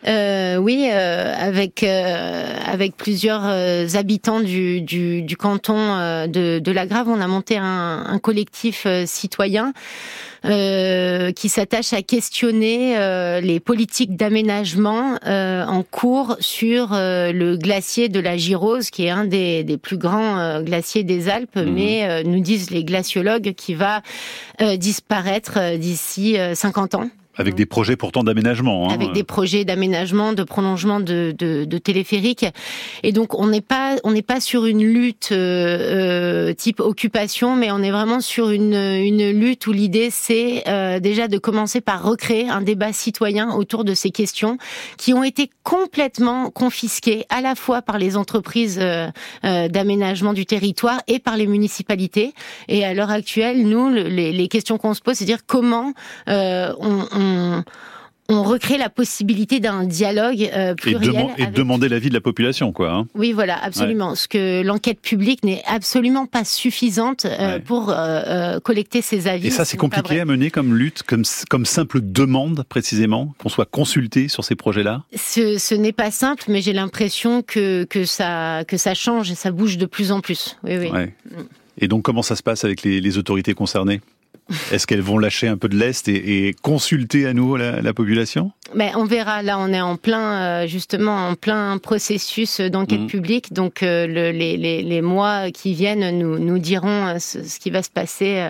Euh, 0.08 0.58
oui, 0.58 0.90
euh, 0.92 1.34
avec 1.38 1.82
euh, 1.82 2.56
avec 2.66 2.96
plusieurs 2.96 3.44
habitants 3.96 4.40
du, 4.40 4.82
du, 4.82 5.24
du 5.24 5.36
canton 5.36 5.76
de, 6.28 6.60
de, 6.60 6.72
la 6.72 6.86
Grave, 6.86 7.08
on 7.10 7.20
a 7.20 7.28
monté 7.28 7.58
un, 7.58 8.06
un 8.08 8.20
collectif 8.20 8.86
citoyen 9.06 9.74
qui 10.44 11.50
s'attache 11.50 11.92
à 11.92 12.02
questionner 12.04 12.96
les 13.42 13.60
politiques 13.60 14.16
d'aménagement 14.16 15.18
en 15.26 15.84
cours 15.84 16.38
sur 16.40 16.90
le 16.94 17.56
glacier 17.56 18.08
de 18.08 18.20
la 18.20 18.38
Girose, 18.38 18.90
qui 18.90 19.06
est 19.06 19.10
un 19.10 19.26
des, 19.26 19.64
des 19.66 19.78
plus 19.78 19.98
grands 19.98 20.62
glaciers 20.62 21.04
des 21.04 21.28
Alpes, 21.28 21.58
mmh. 21.58 21.72
mais 21.72 22.24
nous 22.24 22.40
disent 22.40 22.70
les 22.72 22.86
glaciologues 22.86 23.56
qui 23.56 23.74
va 23.74 24.02
disparaître 24.78 25.76
d'ici 25.78 26.38
50 26.54 26.96
ans. 26.96 27.10
Avec 27.38 27.56
des 27.56 27.66
projets 27.66 27.96
pourtant 27.96 28.24
d'aménagement. 28.24 28.90
Hein. 28.90 28.94
Avec 28.94 29.12
des 29.14 29.24
projets 29.24 29.64
d'aménagement, 29.64 30.34
de 30.34 30.44
prolongement 30.44 31.00
de, 31.00 31.36
de, 31.38 31.66
de 31.66 31.78
téléphériques. 31.78 32.46
Et 33.04 33.12
donc 33.12 33.38
on 33.38 33.48
n'est 33.48 33.62
pas 33.62 33.96
on 34.04 34.12
n'est 34.12 34.22
pas 34.22 34.40
sur 34.40 34.66
une 34.66 34.84
lutte 34.84 35.30
euh, 35.32 36.54
type 36.54 36.80
occupation, 36.80 37.56
mais 37.56 37.72
on 37.72 37.84
est 37.84 37.92
vraiment 37.92 38.22
sur 38.22 38.50
une, 38.50 38.74
une 38.74 39.30
lutte 39.32 39.68
où 39.68 39.72
l'idée 39.72 40.10
c'est 40.12 40.64
euh, 40.68 41.00
déjà 41.00 41.28
de 41.28 41.38
commencer 41.38 41.82
par 41.82 42.04
recréer 42.04 42.50
un 42.50 42.62
débat 42.62 42.94
citoyen 42.94 43.54
autour 43.54 43.84
de 43.84 43.94
ces 43.94 44.12
questions 44.12 44.58
qui 44.98 45.14
ont 45.14 45.24
été 45.24 45.50
complètement 45.64 46.50
confisquées 46.50 47.26
à 47.30 47.42
la 47.42 47.56
fois 47.56 47.82
par 47.82 47.98
les 47.98 48.18
entreprises 48.18 48.80
euh, 48.82 49.10
d'aménagement 49.44 50.34
du 50.34 50.46
territoire 50.46 51.02
et 51.08 51.20
par 51.20 51.38
les 51.38 51.48
municipalités. 51.48 52.34
Et 52.68 52.86
à 52.86 52.94
l'heure 52.94 53.12
actuelle, 53.12 53.68
nous, 53.68 53.90
les, 53.90 54.32
les 54.32 54.48
questions 54.48 54.78
qu'on 54.78 54.94
se 54.94 55.02
pose, 55.02 55.16
c'est 55.16 55.26
dire 55.26 55.46
comment 55.46 55.94
on, 56.28 57.06
on 57.12 57.27
on 58.30 58.44
recrée 58.44 58.78
la 58.78 58.90
possibilité 58.90 59.60
d'un 59.60 59.86
dialogue 59.86 60.50
euh, 60.54 60.76
pluriel. 60.76 61.28
Et, 61.38 61.48
demander 61.48 61.88
l'avis 61.88 62.10
de 62.10 62.14
la 62.14 62.22
population, 62.22 62.74
quoi. 62.74 62.92
Hein. 62.92 63.08
Oui, 63.16 63.32
voilà, 63.32 63.58
absolument. 63.64 64.16
Ce 64.16 64.28
que 64.28 64.62
l'enquête 64.64 65.00
publique 65.00 65.44
n'est 65.44 65.64
absolument 65.66 66.26
pas 66.26 66.44
suffisante 66.44 67.26
euh, 67.26 67.60
pour 67.60 67.90
euh, 67.90 68.60
collecter 68.60 69.02
ces 69.02 69.28
avis. 69.28 69.48
Et 69.48 69.52
ça, 69.52 69.66
c'est 69.66 69.78
compliqué 69.78 70.20
à 70.20 70.26
mener 70.26 70.52
comme 70.52 70.76
lutte, 70.76 71.04
comme, 71.04 71.24
comme 71.50 71.66
simple 71.66 72.00
demande, 72.02 72.66
précisément, 72.68 73.34
qu'on 73.38 73.50
soit 73.50 73.70
consulté 73.70 74.28
sur 74.28 74.44
ces 74.44 74.56
projets-là? 74.56 75.04
Ce, 75.16 75.58
ce 75.58 75.76
n'est 75.76 75.94
pas 75.94 76.12
simple, 76.12 76.44
mais 76.50 76.62
j'ai 76.62 76.74
l'impression 76.74 77.42
que, 77.42 77.86
que, 77.86 78.04
ça, 78.04 78.64
que 78.68 78.78
ça 78.78 78.94
change 78.94 79.32
et 79.32 79.36
ça 79.36 79.52
bouge 79.52 79.78
de 79.78 79.86
plus 79.86 80.12
en 80.12 80.20
plus. 80.20 80.58
Oui, 80.64 80.78
oui. 80.78 80.90
Et 81.80 81.88
donc, 81.88 82.04
comment 82.04 82.24
ça 82.24 82.36
se 82.36 82.44
passe 82.44 82.64
avec 82.66 82.82
les, 82.82 83.00
les 83.00 83.18
autorités 83.18 83.54
concernées? 83.54 84.02
Est-ce 84.72 84.88
qu'elles 84.88 85.02
vont 85.02 85.18
lâcher 85.18 85.48
un 85.48 85.58
peu 85.58 85.70
de 85.70 85.76
lest 85.76 86.08
et, 86.08 86.56
consulter 86.62 87.26
à 87.26 87.34
nouveau 87.34 87.58
la, 87.58 87.94
population? 87.94 88.52
Mais 88.76 88.92
ben, 88.94 89.00
On 89.00 89.06
verra. 89.06 89.42
Là, 89.42 89.58
on 89.60 89.72
est 89.74 89.82
en 89.82 89.98
plein, 89.98 90.64
euh, 90.64 90.68
justement, 90.68 91.30
en 91.30 91.36
plein 91.36 91.78
processus 91.78 92.62
d'enquête 92.62 93.02
mmh. 93.02 93.08
publique. 93.08 93.54
Donc, 93.54 93.84
euh, 93.84 94.08
les, 94.08 95.02
mois 95.02 95.52
qui 95.52 95.74
viennent 95.74 96.18
nous, 96.18 96.40
nous 96.40 96.60
diront 96.60 97.08
euh, 97.08 97.20
ce, 97.20 97.60
qui 97.60 97.70
va 97.70 97.84
se 97.84 97.90
passer. 97.90 98.50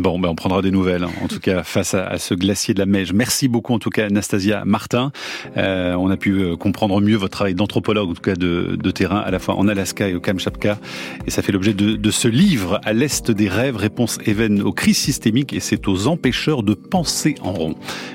Bon, 0.00 0.18
ben 0.18 0.30
on 0.30 0.34
prendra 0.34 0.62
des 0.62 0.70
nouvelles, 0.70 1.04
hein. 1.04 1.10
en 1.22 1.28
tout 1.28 1.40
cas 1.40 1.62
face 1.62 1.92
à, 1.92 2.16
ce 2.16 2.32
glacier 2.32 2.72
de 2.72 2.78
la 2.78 2.86
Meige. 2.86 3.12
Merci 3.12 3.48
beaucoup, 3.48 3.74
en 3.74 3.78
tout 3.78 3.90
cas, 3.90 4.06
Anastasia 4.06 4.62
Martin. 4.64 5.12
Euh, 5.58 5.94
on 5.94 6.08
a 6.08 6.16
pu 6.16 6.40
euh, 6.40 6.56
comprendre 6.56 6.98
mieux 7.02 7.16
votre 7.16 7.32
travail 7.32 7.54
d'anthropologue, 7.54 8.08
en 8.08 8.14
tout 8.14 8.22
cas 8.22 8.34
de, 8.34 8.90
terrain, 8.92 9.18
à 9.18 9.30
la 9.30 9.38
fois 9.38 9.56
en 9.56 9.68
Alaska 9.68 10.08
et 10.08 10.14
au 10.14 10.20
Kamchatka. 10.20 10.78
Et 11.26 11.30
ça 11.30 11.42
fait 11.42 11.52
l'objet 11.52 11.74
de, 11.74 12.10
ce 12.10 12.28
livre, 12.28 12.80
À 12.84 12.94
l'Est 12.94 13.30
des 13.30 13.48
rêves, 13.48 13.76
réponse 13.76 14.18
Even 14.26 14.62
aux 14.62 14.72
crises 14.72 14.98
systémiques, 14.98 15.52
et 15.52 15.60
c'est 15.60 15.86
aux 15.86 16.06
empêcheurs 16.06 16.62
de 16.62 16.72
penser 16.72 17.34
en 17.42 17.52
rond. 17.52 17.74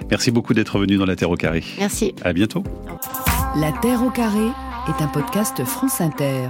Merci 0.10 0.32
beaucoup 0.32 0.56
d'être 0.56 0.80
venu 0.80 0.98
dans 0.98 1.06
La 1.06 1.16
Terre 1.16 1.30
au 1.30 1.36
Carré. 1.36 1.64
Merci. 1.78 2.16
À 2.24 2.34
bientôt. 2.34 2.64
La 3.58 3.72
Terre 3.72 4.04
au 4.04 4.10
Carré 4.10 4.48
est 4.88 5.04
un 5.04 5.08
podcast 5.08 5.64
France 5.64 6.02
Inter. 6.02 6.50